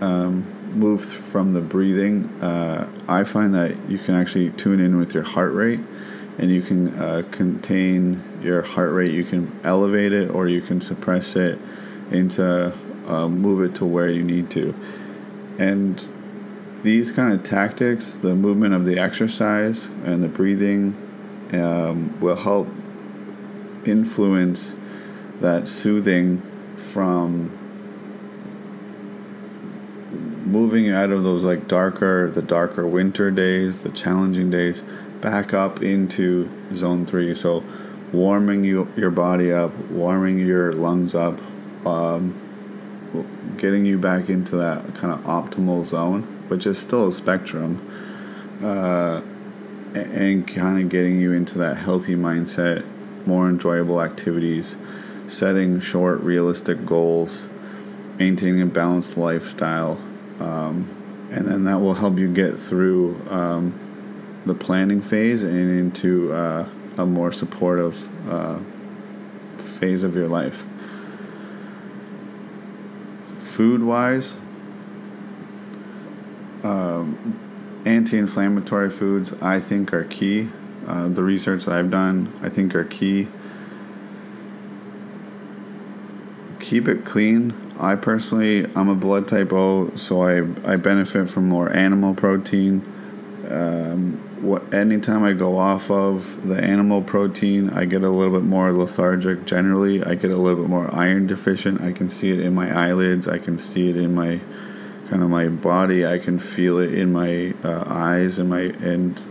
um, 0.00 0.44
move 0.74 1.04
from 1.04 1.52
the 1.52 1.60
breathing, 1.60 2.24
uh, 2.42 2.88
I 3.08 3.24
find 3.24 3.54
that 3.54 3.76
you 3.88 3.98
can 3.98 4.14
actually 4.14 4.50
tune 4.50 4.80
in 4.80 4.98
with 4.98 5.14
your 5.14 5.22
heart 5.22 5.52
rate 5.52 5.80
and 6.38 6.50
you 6.50 6.62
can 6.62 6.98
uh, 6.98 7.22
contain 7.30 8.22
your 8.42 8.62
heart 8.62 8.92
rate. 8.92 9.12
You 9.12 9.24
can 9.24 9.60
elevate 9.64 10.12
it 10.12 10.30
or 10.30 10.48
you 10.48 10.62
can 10.62 10.80
suppress 10.80 11.36
it 11.36 11.58
into 12.10 12.74
uh, 13.06 13.28
move 13.28 13.62
it 13.62 13.74
to 13.76 13.84
where 13.84 14.08
you 14.08 14.22
need 14.22 14.50
to. 14.50 14.74
And 15.58 16.04
these 16.82 17.12
kind 17.12 17.32
of 17.32 17.42
tactics, 17.42 18.14
the 18.14 18.34
movement 18.34 18.74
of 18.74 18.84
the 18.84 18.98
exercise 18.98 19.86
and 20.04 20.22
the 20.22 20.28
breathing, 20.28 20.96
um, 21.52 22.18
will 22.20 22.36
help 22.36 22.68
influence 23.84 24.74
that 25.40 25.68
soothing 25.68 26.40
from 26.76 27.58
moving 30.44 30.90
out 30.90 31.10
of 31.10 31.24
those 31.24 31.44
like 31.44 31.66
darker 31.66 32.30
the 32.30 32.42
darker 32.42 32.86
winter 32.86 33.30
days 33.30 33.82
the 33.82 33.90
challenging 33.90 34.50
days 34.50 34.82
back 35.20 35.54
up 35.54 35.82
into 35.82 36.48
zone 36.74 37.06
three 37.06 37.34
so 37.34 37.64
warming 38.12 38.62
you, 38.62 38.86
your 38.96 39.10
body 39.10 39.50
up 39.50 39.74
warming 39.90 40.38
your 40.38 40.72
lungs 40.72 41.14
up 41.14 41.40
um, 41.86 42.38
getting 43.56 43.84
you 43.84 43.98
back 43.98 44.28
into 44.28 44.56
that 44.56 44.94
kind 44.94 45.12
of 45.12 45.20
optimal 45.20 45.84
zone 45.84 46.22
which 46.48 46.66
is 46.66 46.78
still 46.78 47.08
a 47.08 47.12
spectrum 47.12 47.80
uh, 48.62 49.20
and 49.94 50.46
kind 50.46 50.82
of 50.82 50.88
getting 50.88 51.20
you 51.20 51.32
into 51.32 51.58
that 51.58 51.76
healthy 51.76 52.14
mindset 52.14 52.84
more 53.26 53.48
enjoyable 53.48 54.00
activities 54.00 54.76
setting 55.28 55.80
short 55.80 56.20
realistic 56.20 56.84
goals 56.84 57.48
maintaining 58.18 58.62
a 58.62 58.66
balanced 58.66 59.16
lifestyle 59.16 60.00
um, 60.40 60.88
and 61.30 61.46
then 61.46 61.64
that 61.64 61.80
will 61.80 61.94
help 61.94 62.18
you 62.18 62.32
get 62.32 62.56
through 62.56 63.18
um, 63.30 63.72
the 64.44 64.54
planning 64.54 65.00
phase 65.00 65.42
and 65.42 65.78
into 65.78 66.32
uh, 66.32 66.68
a 66.98 67.06
more 67.06 67.32
supportive 67.32 68.06
uh, 68.28 68.58
phase 69.58 70.02
of 70.02 70.14
your 70.14 70.28
life. 70.28 70.64
Food 73.52 73.82
wise, 73.82 74.36
um, 76.64 77.38
anti 77.84 78.16
inflammatory 78.16 78.88
foods 78.88 79.34
I 79.42 79.60
think 79.60 79.92
are 79.92 80.04
key. 80.04 80.48
Uh, 80.86 81.08
the 81.08 81.22
research 81.22 81.68
I've 81.68 81.90
done, 81.90 82.32
I 82.40 82.48
think, 82.48 82.74
are 82.74 82.84
key. 82.84 83.28
Keep 86.60 86.88
it 86.88 87.04
clean. 87.04 87.52
I 87.78 87.94
personally, 87.94 88.64
I'm 88.74 88.88
a 88.88 88.94
blood 88.94 89.28
type 89.28 89.52
O, 89.52 89.94
so 89.96 90.22
I, 90.22 90.38
I 90.64 90.76
benefit 90.76 91.28
from 91.28 91.46
more 91.46 91.70
animal 91.70 92.14
protein. 92.14 92.80
Um, 93.50 94.31
what 94.42 94.74
anytime 94.74 95.22
I 95.22 95.34
go 95.34 95.56
off 95.56 95.88
of 95.88 96.46
the 96.46 96.60
animal 96.60 97.00
protein, 97.00 97.70
I 97.70 97.84
get 97.84 98.02
a 98.02 98.08
little 98.08 98.32
bit 98.32 98.44
more 98.44 98.72
lethargic. 98.72 99.44
Generally, 99.44 100.02
I 100.02 100.16
get 100.16 100.32
a 100.32 100.36
little 100.36 100.60
bit 100.60 100.68
more 100.68 100.92
iron 100.92 101.28
deficient. 101.28 101.80
I 101.80 101.92
can 101.92 102.08
see 102.08 102.30
it 102.30 102.40
in 102.40 102.52
my 102.52 102.76
eyelids. 102.76 103.28
I 103.28 103.38
can 103.38 103.56
see 103.56 103.88
it 103.88 103.96
in 103.96 104.14
my 104.14 104.40
kind 105.08 105.22
of 105.22 105.30
my 105.30 105.48
body. 105.48 106.04
I 106.04 106.18
can 106.18 106.40
feel 106.40 106.78
it 106.78 106.92
in 106.92 107.12
my 107.12 107.54
uh, 107.62 107.84
eyes 107.86 108.38
and 108.38 108.50
my 108.50 108.62
and 108.62 109.22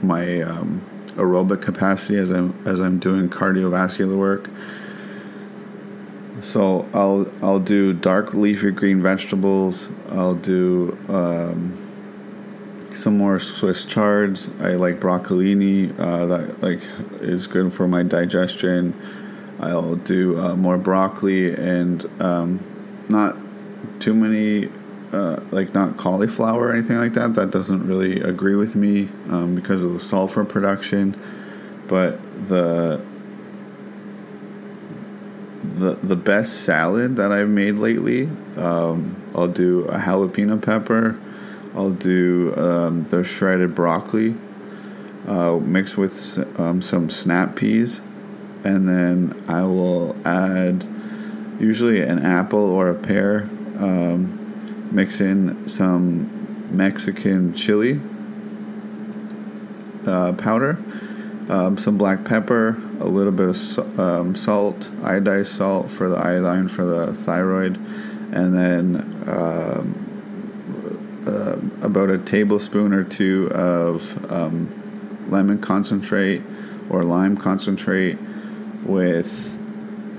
my 0.00 0.42
um, 0.42 0.80
aerobic 1.16 1.60
capacity 1.60 2.18
as 2.18 2.30
I'm 2.30 2.56
as 2.66 2.78
I'm 2.78 3.00
doing 3.00 3.28
cardiovascular 3.28 4.16
work. 4.16 4.48
So 6.40 6.88
I'll 6.94 7.26
I'll 7.42 7.58
do 7.58 7.92
dark 7.92 8.32
leafy 8.32 8.70
green 8.70 9.02
vegetables. 9.02 9.88
I'll 10.08 10.36
do 10.36 10.96
um, 11.08 11.87
some 12.98 13.16
more 13.16 13.38
Swiss 13.38 13.84
chards. 13.84 14.48
I 14.60 14.72
like 14.72 15.00
broccolini. 15.00 15.98
Uh, 15.98 16.26
that 16.26 16.62
like 16.62 16.80
is 17.20 17.46
good 17.46 17.72
for 17.72 17.86
my 17.86 18.02
digestion. 18.02 18.94
I'll 19.60 19.96
do 19.96 20.38
uh, 20.38 20.56
more 20.56 20.76
broccoli 20.76 21.54
and 21.54 22.04
um, 22.20 22.60
not 23.08 23.36
too 24.00 24.14
many 24.14 24.70
uh, 25.12 25.40
like 25.50 25.74
not 25.74 25.96
cauliflower 25.96 26.68
or 26.68 26.72
anything 26.72 26.96
like 26.96 27.14
that. 27.14 27.34
That 27.34 27.50
doesn't 27.50 27.86
really 27.86 28.20
agree 28.20 28.54
with 28.54 28.74
me 28.74 29.08
um, 29.30 29.54
because 29.54 29.84
of 29.84 29.92
the 29.92 30.00
sulfur 30.00 30.44
production. 30.44 31.18
But 31.86 32.20
the 32.48 33.00
the 35.76 35.94
the 35.94 36.16
best 36.16 36.62
salad 36.64 37.16
that 37.16 37.32
I've 37.32 37.48
made 37.48 37.76
lately. 37.76 38.28
Um, 38.56 39.16
I'll 39.34 39.48
do 39.48 39.84
a 39.86 39.98
jalapeno 39.98 40.60
pepper. 40.60 41.18
I'll 41.78 41.90
do 41.90 42.54
um, 42.56 43.06
the 43.08 43.22
shredded 43.22 43.74
broccoli 43.74 44.34
uh, 45.26 45.58
mixed 45.58 45.96
with 45.96 46.38
um, 46.58 46.82
some 46.82 47.08
snap 47.08 47.54
peas, 47.54 48.00
and 48.64 48.88
then 48.88 49.44
I 49.46 49.62
will 49.62 50.16
add 50.26 50.86
usually 51.60 52.00
an 52.00 52.18
apple 52.18 52.64
or 52.64 52.90
a 52.90 52.94
pear. 52.94 53.48
Um, 53.78 54.90
mix 54.90 55.20
in 55.20 55.68
some 55.68 56.66
Mexican 56.76 57.54
chili 57.54 58.00
uh, 60.04 60.32
powder 60.32 60.82
um, 61.48 61.78
some 61.78 61.96
black 61.96 62.24
pepper, 62.24 62.76
a 63.00 63.06
little 63.06 63.32
bit 63.32 63.48
of 63.48 63.98
um, 63.98 64.36
salt, 64.36 64.80
iodized 65.00 65.46
salt 65.46 65.90
for 65.90 66.08
the 66.08 66.16
iodine 66.16 66.68
for 66.68 66.84
the 66.84 67.14
thyroid, 67.14 67.76
and 68.32 68.54
then 68.54 69.24
um, 69.26 69.97
uh, 71.28 71.58
about 71.82 72.10
a 72.10 72.18
tablespoon 72.18 72.92
or 72.92 73.04
two 73.04 73.50
of 73.52 74.32
um, 74.32 75.26
lemon 75.30 75.60
concentrate 75.60 76.42
or 76.90 77.04
lime 77.04 77.36
concentrate 77.36 78.18
with 78.84 79.56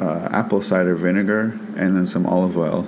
uh, 0.01 0.29
apple 0.31 0.61
cider 0.61 0.95
vinegar 0.95 1.59
and 1.75 1.95
then 1.95 2.05
some 2.05 2.25
olive 2.25 2.57
oil. 2.57 2.87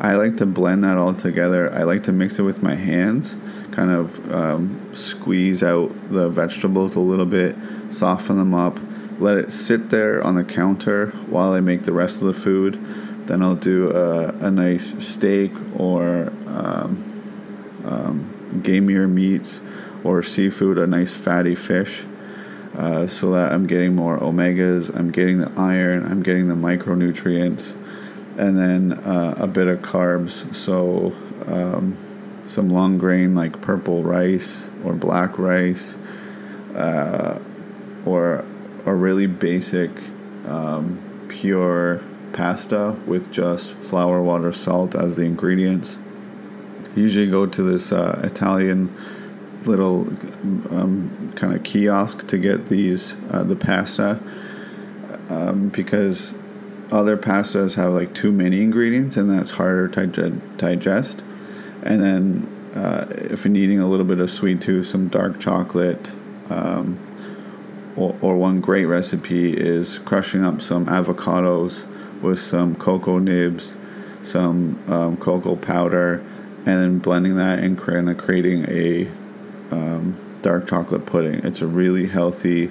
I 0.00 0.16
like 0.16 0.36
to 0.38 0.46
blend 0.46 0.82
that 0.84 0.98
all 0.98 1.14
together. 1.14 1.72
I 1.72 1.84
like 1.84 2.02
to 2.04 2.12
mix 2.12 2.38
it 2.38 2.42
with 2.42 2.62
my 2.62 2.74
hands, 2.74 3.36
kind 3.70 3.90
of 3.90 4.32
um, 4.32 4.94
squeeze 4.94 5.62
out 5.62 5.92
the 6.10 6.28
vegetables 6.28 6.96
a 6.96 7.00
little 7.00 7.26
bit 7.26 7.56
soften 7.92 8.36
them 8.36 8.54
up, 8.54 8.78
let 9.18 9.36
it 9.36 9.52
sit 9.52 9.90
there 9.90 10.22
on 10.22 10.34
the 10.34 10.44
counter 10.44 11.08
while 11.28 11.52
I 11.52 11.60
make 11.60 11.84
the 11.84 11.92
rest 11.92 12.20
of 12.20 12.26
the 12.26 12.34
food. 12.34 12.78
Then 13.26 13.42
I'll 13.42 13.54
do 13.54 13.90
a, 13.90 14.28
a 14.28 14.50
nice 14.50 15.04
steak 15.04 15.52
or 15.78 16.32
um, 16.46 17.21
um, 17.84 18.60
gamier 18.62 19.10
meats 19.10 19.60
or 20.04 20.22
seafood, 20.22 20.78
a 20.78 20.86
nice 20.86 21.12
fatty 21.14 21.54
fish. 21.54 22.02
Uh, 22.74 23.06
so 23.06 23.32
that 23.32 23.52
I'm 23.52 23.66
getting 23.66 23.94
more 23.94 24.18
omegas, 24.18 24.94
I'm 24.96 25.10
getting 25.10 25.38
the 25.38 25.52
iron, 25.58 26.10
I'm 26.10 26.22
getting 26.22 26.48
the 26.48 26.54
micronutrients, 26.54 27.74
and 28.38 28.58
then 28.58 28.92
uh, 28.92 29.34
a 29.36 29.46
bit 29.46 29.66
of 29.66 29.80
carbs. 29.80 30.54
So 30.54 31.14
um, 31.46 31.98
some 32.46 32.70
long 32.70 32.96
grain 32.96 33.34
like 33.34 33.60
purple 33.60 34.02
rice 34.02 34.64
or 34.84 34.94
black 34.94 35.38
rice, 35.38 35.96
uh, 36.74 37.38
or 38.06 38.44
a 38.86 38.94
really 38.94 39.26
basic 39.26 39.90
um, 40.46 40.98
pure 41.28 42.02
pasta 42.32 42.98
with 43.06 43.30
just 43.30 43.72
flour, 43.74 44.22
water, 44.22 44.50
salt 44.50 44.94
as 44.94 45.16
the 45.16 45.22
ingredients. 45.22 45.98
Usually 46.94 47.28
go 47.28 47.46
to 47.46 47.62
this 47.62 47.92
uh, 47.92 48.20
Italian 48.24 48.94
little 49.64 50.08
um, 50.70 51.32
kind 51.36 51.54
of 51.54 51.62
kiosk 51.62 52.26
to 52.26 52.38
get 52.38 52.68
these 52.68 53.14
uh, 53.30 53.42
the 53.44 53.56
pasta 53.56 54.20
um, 55.28 55.68
because 55.68 56.34
other 56.90 57.16
pastas 57.16 57.74
have 57.74 57.92
like 57.92 58.14
too 58.14 58.32
many 58.32 58.60
ingredients 58.62 59.16
and 59.16 59.30
that's 59.30 59.52
harder 59.52 59.88
to 59.88 60.30
digest. 60.58 61.22
And 61.82 62.02
then 62.02 62.72
uh, 62.74 63.06
if 63.10 63.44
you're 63.44 63.52
needing 63.52 63.80
a 63.80 63.88
little 63.88 64.06
bit 64.06 64.20
of 64.20 64.30
sweet 64.30 64.60
tooth, 64.60 64.86
some 64.86 65.08
dark 65.08 65.38
chocolate. 65.40 66.12
Um, 66.50 66.98
or, 67.96 68.16
or 68.20 68.36
one 68.36 68.60
great 68.60 68.86
recipe 68.86 69.52
is 69.52 69.98
crushing 69.98 70.44
up 70.44 70.62
some 70.62 70.86
avocados 70.86 71.84
with 72.22 72.40
some 72.40 72.74
cocoa 72.76 73.18
nibs, 73.18 73.76
some 74.22 74.82
um, 74.88 75.16
cocoa 75.16 75.56
powder, 75.56 76.24
and 76.64 76.82
then 76.82 76.98
blending 76.98 77.36
that 77.36 77.58
and 77.58 77.76
kind 77.78 78.08
of 78.08 78.18
creating 78.18 78.64
a 78.68 79.08
um, 79.70 80.16
dark 80.42 80.68
chocolate 80.68 81.06
pudding. 81.06 81.44
It's 81.44 81.60
a 81.60 81.66
really 81.66 82.06
healthy 82.06 82.70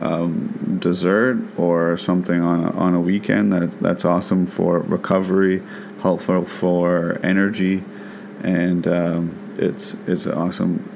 um, 0.00 0.78
dessert 0.80 1.38
or 1.56 1.96
something 1.96 2.40
on 2.40 2.64
a, 2.64 2.70
on 2.72 2.94
a 2.94 3.00
weekend 3.00 3.52
that 3.52 3.80
that's 3.80 4.04
awesome 4.04 4.46
for 4.46 4.80
recovery, 4.80 5.62
helpful 6.00 6.44
for 6.44 7.18
energy, 7.22 7.84
and 8.42 8.86
um, 8.86 9.54
it's 9.58 9.94
it's 10.06 10.26
an 10.26 10.32
awesome 10.32 10.88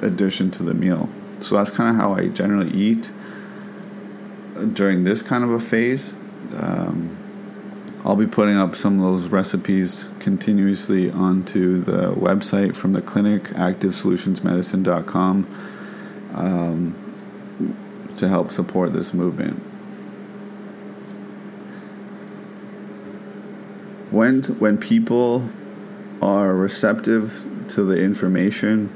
addition 0.00 0.50
to 0.52 0.62
the 0.62 0.74
meal. 0.74 1.08
So 1.40 1.56
that's 1.56 1.70
kind 1.70 1.90
of 1.90 1.96
how 1.96 2.12
I 2.12 2.28
generally 2.28 2.70
eat 2.70 3.10
during 4.72 5.04
this 5.04 5.22
kind 5.22 5.42
of 5.42 5.50
a 5.50 5.60
phase. 5.60 6.12
Um, 6.54 7.18
I'll 8.04 8.16
be 8.16 8.26
putting 8.26 8.56
up 8.56 8.74
some 8.74 9.00
of 9.00 9.04
those 9.12 9.28
recipes 9.28 10.08
continuously 10.18 11.08
onto 11.08 11.82
the 11.82 12.12
website 12.12 12.74
from 12.74 12.94
the 12.94 13.00
clinic, 13.00 13.44
activesolutionsmedicine.com, 13.50 15.46
um, 16.34 16.96
to 18.16 18.28
help 18.28 18.50
support 18.50 18.92
this 18.92 19.14
movement. 19.14 19.62
When, 24.10 24.42
when 24.42 24.78
people 24.78 25.48
are 26.20 26.54
receptive 26.54 27.44
to 27.68 27.84
the 27.84 28.02
information 28.02 28.90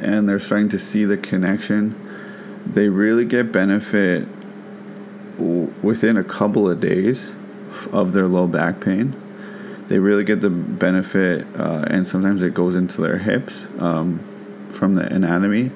and 0.00 0.28
they're 0.28 0.38
starting 0.38 0.68
to 0.68 0.78
see 0.78 1.04
the 1.04 1.16
connection, 1.16 2.00
they 2.64 2.88
really 2.88 3.24
get 3.24 3.50
benefit 3.50 4.28
within 5.36 6.16
a 6.16 6.22
couple 6.22 6.70
of 6.70 6.78
days 6.78 7.32
of 7.92 8.12
their 8.12 8.26
low 8.26 8.46
back 8.46 8.80
pain. 8.80 9.20
They 9.88 9.98
really 9.98 10.24
get 10.24 10.40
the 10.40 10.50
benefit, 10.50 11.46
uh, 11.56 11.84
and 11.88 12.08
sometimes 12.08 12.42
it 12.42 12.54
goes 12.54 12.74
into 12.74 13.02
their 13.02 13.18
hips 13.18 13.66
um, 13.78 14.20
from 14.72 14.94
the 14.94 15.02
anatomy. 15.12 15.70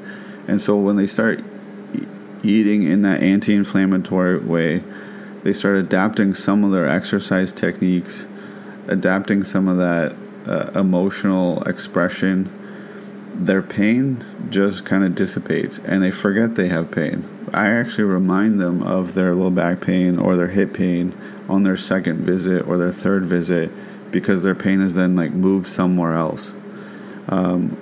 And 0.47 0.63
so 0.63 0.77
when 0.77 0.97
they 0.97 1.07
start 1.07 1.45
eating 2.43 2.85
in 2.85 3.03
that 3.03 3.23
anti 3.23 3.55
inflammatory 3.55 4.39
way, 4.39 4.83
they 5.43 5.53
start 5.53 5.77
adapting 5.77 6.35
some 6.35 6.65
of 6.65 6.73
their 6.73 6.89
exercise 6.89 7.53
techniques, 7.53 8.27
adapting 8.87 9.45
some 9.45 9.69
of 9.69 9.77
that 9.77 10.17
uh, 10.47 10.79
emotional 10.79 11.63
expression. 11.65 12.53
Their 13.35 13.63
pain 13.63 14.25
just 14.51 14.85
kind 14.85 15.05
of 15.05 15.15
dissipates 15.15 15.79
and 15.85 16.03
they 16.03 16.11
forget 16.11 16.55
they 16.55 16.69
have 16.69 16.91
pain. 16.91 17.29
I 17.53 17.69
actually 17.69 18.05
remind 18.05 18.61
them 18.61 18.83
of 18.83 19.15
their 19.15 19.35
low 19.35 19.51
back 19.51 19.81
pain 19.81 20.19
or 20.19 20.37
their 20.37 20.49
hip 20.49 20.75
pain 20.75 21.15
on 21.49 21.63
their 21.63 21.77
second 21.77 22.25
visit 22.25 22.67
or 22.67 22.77
their 22.77 22.93
third 22.93 23.25
visit 23.25 23.71
because 24.11 24.43
their 24.43 24.55
pain 24.55 24.81
is 24.81 24.95
then 24.95 25.17
like 25.17 25.33
moved 25.33 25.67
somewhere 25.67 26.15
else. 26.15 26.53
Um, 27.29 27.77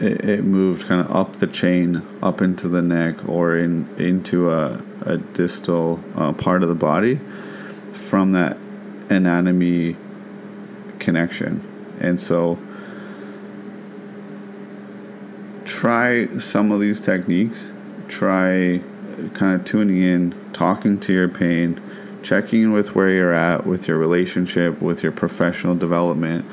it, 0.00 0.24
it, 0.24 0.44
moved 0.44 0.86
kind 0.86 1.00
of 1.00 1.14
up 1.14 1.36
the 1.36 1.46
chain, 1.46 2.02
up 2.22 2.40
into 2.40 2.68
the 2.68 2.82
neck 2.82 3.28
or 3.28 3.56
in 3.56 3.88
into 3.98 4.50
a, 4.50 4.82
a 5.02 5.18
distal 5.18 6.00
uh, 6.16 6.32
part 6.32 6.62
of 6.62 6.68
the 6.68 6.74
body 6.74 7.20
from 7.92 8.32
that 8.32 8.56
anatomy 9.10 9.96
connection. 10.98 11.66
And 12.00 12.18
so 12.18 12.58
try 15.64 16.26
some 16.38 16.72
of 16.72 16.80
these 16.80 16.98
techniques. 16.98 17.70
Try 18.08 18.80
kind 19.34 19.54
of 19.54 19.64
tuning 19.64 20.02
in, 20.02 20.34
talking 20.52 20.98
to 21.00 21.12
your 21.12 21.28
pain, 21.28 21.80
checking 22.22 22.62
in 22.62 22.72
with 22.72 22.94
where 22.94 23.10
you're 23.10 23.32
at 23.32 23.66
with 23.66 23.88
your 23.88 23.98
relationship, 23.98 24.80
with 24.80 25.02
your 25.02 25.12
professional 25.12 25.74
development, 25.74 26.44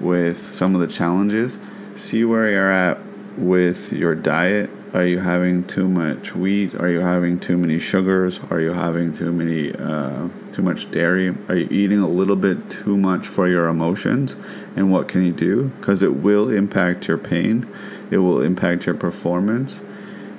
with 0.00 0.52
some 0.52 0.74
of 0.74 0.80
the 0.80 0.86
challenges. 0.86 1.58
See 1.96 2.24
where 2.24 2.50
you're 2.50 2.70
at 2.70 2.98
with 3.36 3.92
your 3.92 4.14
diet. 4.14 4.70
Are 4.92 5.04
you 5.04 5.18
having 5.18 5.64
too 5.64 5.88
much 5.88 6.36
wheat? 6.36 6.74
Are 6.76 6.88
you 6.88 7.00
having 7.00 7.40
too 7.40 7.56
many 7.56 7.80
sugars? 7.80 8.38
Are 8.50 8.60
you 8.60 8.72
having 8.72 9.12
too 9.12 9.32
many 9.32 9.72
uh, 9.72 10.28
too 10.52 10.62
much 10.62 10.90
dairy? 10.92 11.34
Are 11.48 11.56
you 11.56 11.68
eating 11.68 11.98
a 11.98 12.08
little 12.08 12.36
bit 12.36 12.70
too 12.70 12.96
much 12.96 13.26
for 13.26 13.48
your 13.48 13.66
emotions? 13.66 14.36
And 14.76 14.92
what 14.92 15.08
can 15.08 15.24
you 15.24 15.32
do? 15.32 15.70
Because 15.80 16.02
it 16.02 16.16
will 16.16 16.48
impact 16.48 17.08
your 17.08 17.18
pain, 17.18 17.68
it 18.12 18.18
will 18.18 18.40
impact 18.40 18.86
your 18.86 18.94
performance, 18.94 19.80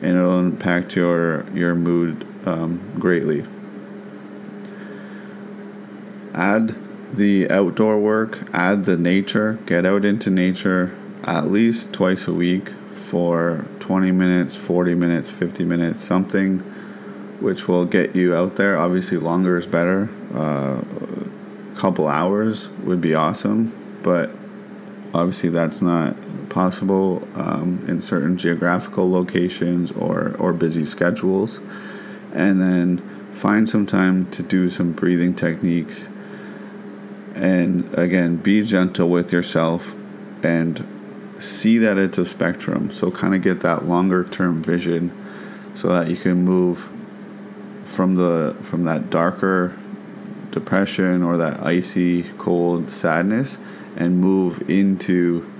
and 0.01 0.17
it 0.17 0.21
will 0.21 0.39
impact 0.39 0.95
your 0.95 1.45
your 1.49 1.75
mood 1.75 2.25
um, 2.45 2.79
greatly 2.97 3.43
add 6.35 6.75
the 7.13 7.49
outdoor 7.49 7.97
work, 7.99 8.47
add 8.53 8.85
the 8.85 8.97
nature, 8.97 9.57
get 9.65 9.85
out 9.85 10.05
into 10.05 10.29
nature 10.29 10.95
at 11.23 11.47
least 11.47 11.91
twice 11.91 12.27
a 12.27 12.33
week 12.33 12.69
for 12.93 13.65
20 13.79 14.11
minutes, 14.11 14.55
40 14.55 14.95
minutes, 14.95 15.31
50 15.31 15.63
minutes, 15.63 16.03
something 16.03 16.59
which 17.39 17.67
will 17.67 17.85
get 17.85 18.15
you 18.15 18.35
out 18.35 18.55
there. 18.55 18.77
Obviously, 18.77 19.17
longer 19.17 19.57
is 19.57 19.67
better. 19.67 20.09
Uh, 20.33 20.81
a 21.73 21.75
couple 21.77 22.07
hours 22.07 22.69
would 22.83 23.01
be 23.01 23.13
awesome, 23.13 23.73
but 24.03 24.29
obviously, 25.13 25.49
that's 25.49 25.81
not 25.81 26.15
possible 26.49 27.27
um, 27.35 27.83
in 27.87 28.01
certain 28.01 28.37
geographical 28.37 29.09
locations 29.09 29.91
or, 29.91 30.35
or 30.37 30.53
busy 30.53 30.85
schedules. 30.85 31.59
And 32.33 32.61
then 32.61 33.31
find 33.33 33.67
some 33.67 33.85
time 33.85 34.29
to 34.31 34.43
do 34.43 34.69
some 34.69 34.91
breathing 34.91 35.33
techniques 35.33 36.07
and 37.35 37.93
again, 37.99 38.37
be 38.37 38.61
gentle 38.63 39.09
with 39.09 39.31
yourself 39.31 39.93
and 40.41 40.87
see 41.39 41.77
that 41.79 41.97
it's 41.97 42.17
a 42.17 42.25
spectrum. 42.25 42.91
So, 42.91 43.11
kind 43.11 43.35
of 43.35 43.41
get 43.41 43.61
that 43.61 43.85
longer 43.85 44.23
term 44.23 44.63
vision 44.63 45.11
so 45.73 45.89
that 45.89 46.09
you 46.09 46.15
can 46.15 46.45
move 46.45 46.89
from 47.83 48.15
the 48.15 48.55
from 48.61 48.83
that 48.83 49.09
darker 49.09 49.77
depression 50.51 51.21
or 51.21 51.37
that 51.37 51.61
icy 51.61 52.23
cold 52.37 52.89
sadness 52.89 53.57
and 53.97 54.19
move 54.19 54.69
into 54.69 55.51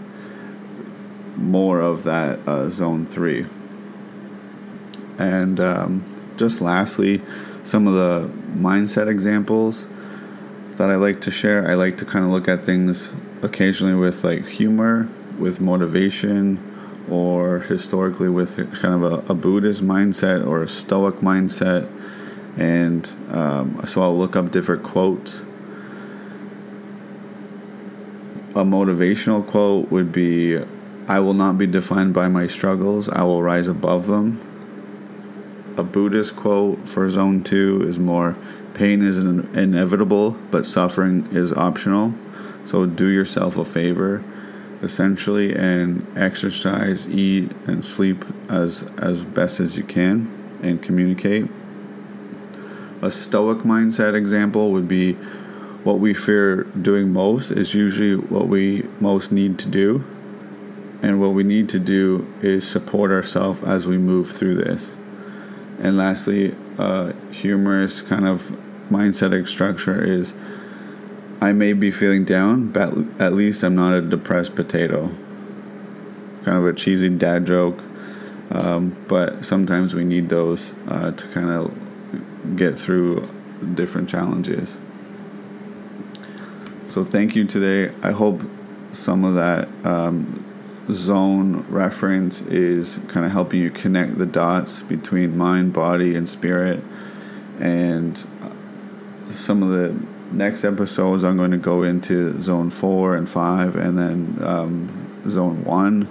more 1.35 1.81
of 1.81 2.03
that 2.03 2.39
uh, 2.47 2.69
zone 2.69 3.05
three. 3.05 3.45
And 5.17 5.59
um, 5.59 6.33
just 6.37 6.61
lastly, 6.61 7.21
some 7.63 7.87
of 7.87 7.93
the 7.93 8.29
mindset 8.57 9.07
examples 9.07 9.85
that 10.77 10.89
I 10.89 10.95
like 10.95 11.21
to 11.21 11.31
share. 11.31 11.67
I 11.67 11.75
like 11.75 11.97
to 11.97 12.05
kind 12.05 12.25
of 12.25 12.31
look 12.31 12.47
at 12.47 12.65
things 12.65 13.13
occasionally 13.41 13.95
with 13.95 14.23
like 14.23 14.45
humor, 14.45 15.07
with 15.39 15.61
motivation, 15.61 16.59
or 17.09 17.59
historically 17.59 18.29
with 18.29 18.55
kind 18.73 19.03
of 19.03 19.03
a, 19.03 19.31
a 19.31 19.35
Buddhist 19.35 19.83
mindset 19.83 20.45
or 20.45 20.63
a 20.63 20.67
Stoic 20.67 21.15
mindset. 21.15 21.89
And 22.57 23.11
um, 23.31 23.81
so 23.87 24.01
I'll 24.01 24.17
look 24.17 24.35
up 24.35 24.51
different 24.51 24.83
quotes. 24.83 25.41
A 28.55 28.63
motivational 28.63 29.45
quote 29.45 29.91
would 29.91 30.11
be 30.11 30.59
I 31.07 31.19
will 31.19 31.33
not 31.33 31.57
be 31.57 31.67
defined 31.67 32.13
by 32.13 32.27
my 32.27 32.47
struggles, 32.47 33.09
I 33.09 33.23
will 33.23 33.43
rise 33.43 33.67
above 33.67 34.07
them. 34.07 34.41
A 35.77 35.83
Buddhist 35.83 36.35
quote 36.35 36.89
for 36.89 37.09
zone 37.09 37.43
two 37.43 37.85
is 37.87 37.99
more 37.99 38.35
pain 38.75 39.01
is 39.01 39.17
inevitable, 39.17 40.31
but 40.51 40.67
suffering 40.67 41.27
is 41.31 41.51
optional. 41.51 42.13
So 42.65 42.85
do 42.85 43.07
yourself 43.07 43.57
a 43.57 43.65
favor, 43.65 44.23
essentially, 44.81 45.55
and 45.55 46.05
exercise, 46.17 47.07
eat, 47.07 47.51
and 47.65 47.83
sleep 47.83 48.23
as 48.49 48.83
as 48.97 49.23
best 49.23 49.59
as 49.59 49.77
you 49.77 49.83
can, 49.83 50.29
and 50.61 50.81
communicate. 50.81 51.47
A 53.01 53.11
stoic 53.11 53.59
mindset 53.59 54.15
example 54.15 54.71
would 54.71 54.87
be 54.87 55.13
what 55.83 55.99
we 55.99 56.13
fear 56.13 56.63
doing 56.63 57.13
most 57.13 57.51
is 57.51 57.75
usually 57.75 58.15
what 58.15 58.47
we 58.47 58.83
most 58.99 59.31
need 59.31 59.59
to 59.59 59.69
do. 59.69 60.03
And 61.03 61.21
what 61.21 61.33
we 61.33 61.43
need 61.43 61.69
to 61.69 61.79
do 61.79 62.25
is 62.41 62.67
support 62.67 63.11
ourselves 63.11 63.61
as 63.61 63.85
we 63.85 63.99
move 63.99 64.31
through 64.31 64.55
this. 64.55 64.93
And 65.79 65.97
lastly, 65.97 66.55
uh, 66.79 67.13
humorous 67.31 68.01
kind 68.01 68.25
of 68.25 68.57
mindset 68.89 69.47
structure 69.47 70.01
is 70.03 70.33
I 71.41 71.51
may 71.51 71.73
be 71.73 71.91
feeling 71.91 72.23
down, 72.25 72.71
but 72.71 72.93
at 73.19 73.33
least 73.33 73.63
I'm 73.63 73.75
not 73.75 73.93
a 73.93 74.01
depressed 74.01 74.55
potato. 74.55 75.09
Kind 76.43 76.57
of 76.57 76.65
a 76.65 76.73
cheesy 76.73 77.09
dad 77.09 77.45
joke, 77.45 77.83
um, 78.51 78.95
but 79.07 79.45
sometimes 79.45 79.93
we 79.93 80.03
need 80.03 80.29
those 80.29 80.73
uh, 80.87 81.11
to 81.11 81.27
kind 81.27 81.49
of 81.49 82.55
get 82.55 82.77
through 82.77 83.27
different 83.73 84.07
challenges. 84.09 84.77
So, 86.87 87.03
thank 87.03 87.35
you 87.35 87.45
today. 87.45 87.93
I 88.01 88.11
hope 88.11 88.41
some 88.93 89.25
of 89.25 89.35
that 89.35 89.67
um, 89.83 90.45
zone 90.91 91.65
reference 91.69 92.41
is 92.41 92.99
kind 93.07 93.25
of 93.25 93.31
helping 93.31 93.59
you 93.59 93.71
connect 93.71 94.17
the 94.17 94.25
dots 94.25 94.81
between 94.83 95.37
mind, 95.37 95.73
body, 95.73 96.15
and 96.15 96.29
spirit. 96.29 96.81
And 97.59 98.23
some 99.31 99.63
of 99.63 99.69
the 99.69 99.95
next 100.31 100.63
episodes, 100.63 101.23
I'm 101.23 101.37
going 101.37 101.51
to 101.51 101.57
go 101.57 101.83
into 101.83 102.41
zone 102.41 102.69
four 102.69 103.15
and 103.15 103.29
five, 103.29 103.75
and 103.75 103.97
then 103.97 104.37
um, 104.41 105.29
zone 105.29 105.63
one. 105.63 106.07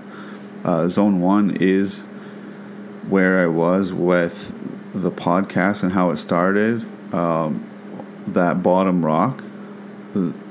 Uh, 0.64 0.88
zone 0.88 1.20
one 1.20 1.56
is 1.60 2.00
where 3.08 3.38
I 3.38 3.46
was 3.46 3.92
with 3.92 4.54
the 4.94 5.10
podcast 5.10 5.82
and 5.82 5.92
how 5.92 6.10
it 6.10 6.16
started. 6.16 6.84
Um, 7.12 7.68
that 8.28 8.62
bottom 8.62 9.04
rock, 9.04 9.42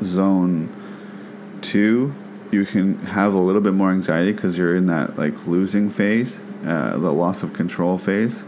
zone 0.03 0.69
two, 1.61 2.13
you 2.51 2.65
can 2.65 2.99
have 3.05 3.33
a 3.33 3.39
little 3.39 3.61
bit 3.61 3.73
more 3.73 3.89
anxiety 3.89 4.31
because 4.31 4.57
you're 4.57 4.75
in 4.75 4.85
that 4.85 5.17
like 5.17 5.47
losing 5.47 5.89
phase. 5.89 6.39
uh, 6.65 6.97
the 6.97 7.11
loss 7.11 7.43
of 7.43 7.53
control 7.53 7.97
phase. 7.97 8.43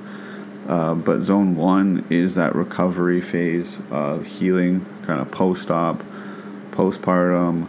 Uh, 0.67 0.95
but 0.95 1.23
zone 1.23 1.55
one 1.55 2.05
is 2.09 2.35
that 2.35 2.55
recovery 2.55 3.21
phase, 3.21 3.77
uh, 3.91 4.17
healing, 4.19 4.85
kind 5.03 5.21
of 5.21 5.29
post 5.31 5.69
op, 5.69 6.03
postpartum, 6.71 7.67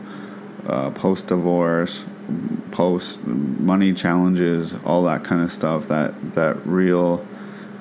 uh, 0.66 0.90
post 0.90 1.26
divorce, 1.26 2.04
post 2.70 3.22
money 3.24 3.92
challenges, 3.92 4.74
all 4.84 5.04
that 5.04 5.24
kind 5.24 5.42
of 5.42 5.52
stuff. 5.52 5.88
That 5.88 6.32
that 6.32 6.66
real 6.66 7.26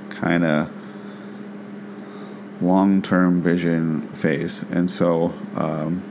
kind 0.10 0.44
of 0.44 0.70
long 2.62 3.02
term 3.02 3.42
vision 3.42 4.08
phase. 4.10 4.64
And 4.72 4.90
so, 4.90 5.34
um, 5.56 6.04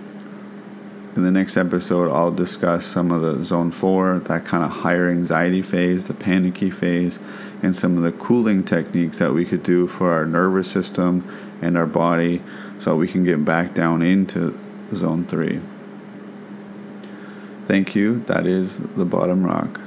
in 1.16 1.22
the 1.22 1.30
next 1.30 1.56
episode, 1.56 2.10
I'll 2.10 2.32
discuss 2.32 2.84
some 2.84 3.12
of 3.12 3.22
the 3.22 3.44
zone 3.44 3.70
four, 3.70 4.18
that 4.20 4.44
kind 4.44 4.64
of 4.64 4.70
higher 4.70 5.08
anxiety 5.08 5.62
phase, 5.62 6.06
the 6.06 6.14
panicky 6.14 6.70
phase, 6.70 7.18
and 7.64 7.74
some 7.74 7.96
of 7.96 8.02
the 8.02 8.12
cooling 8.12 8.62
techniques 8.62 9.18
that 9.18 9.32
we 9.32 9.44
could 9.44 9.62
do 9.62 9.86
for 9.86 10.12
our 10.12 10.26
nervous 10.26 10.70
system 10.70 11.26
and 11.62 11.78
our 11.78 11.86
body 11.86 12.42
so 12.78 12.94
we 12.94 13.08
can 13.08 13.24
get 13.24 13.42
back 13.44 13.72
down 13.74 14.02
into 14.02 14.58
zone 14.94 15.24
three. 15.26 15.60
Thank 17.66 17.94
you. 17.94 18.20
That 18.26 18.46
is 18.46 18.78
the 18.78 19.06
bottom 19.06 19.44
rock. 19.44 19.80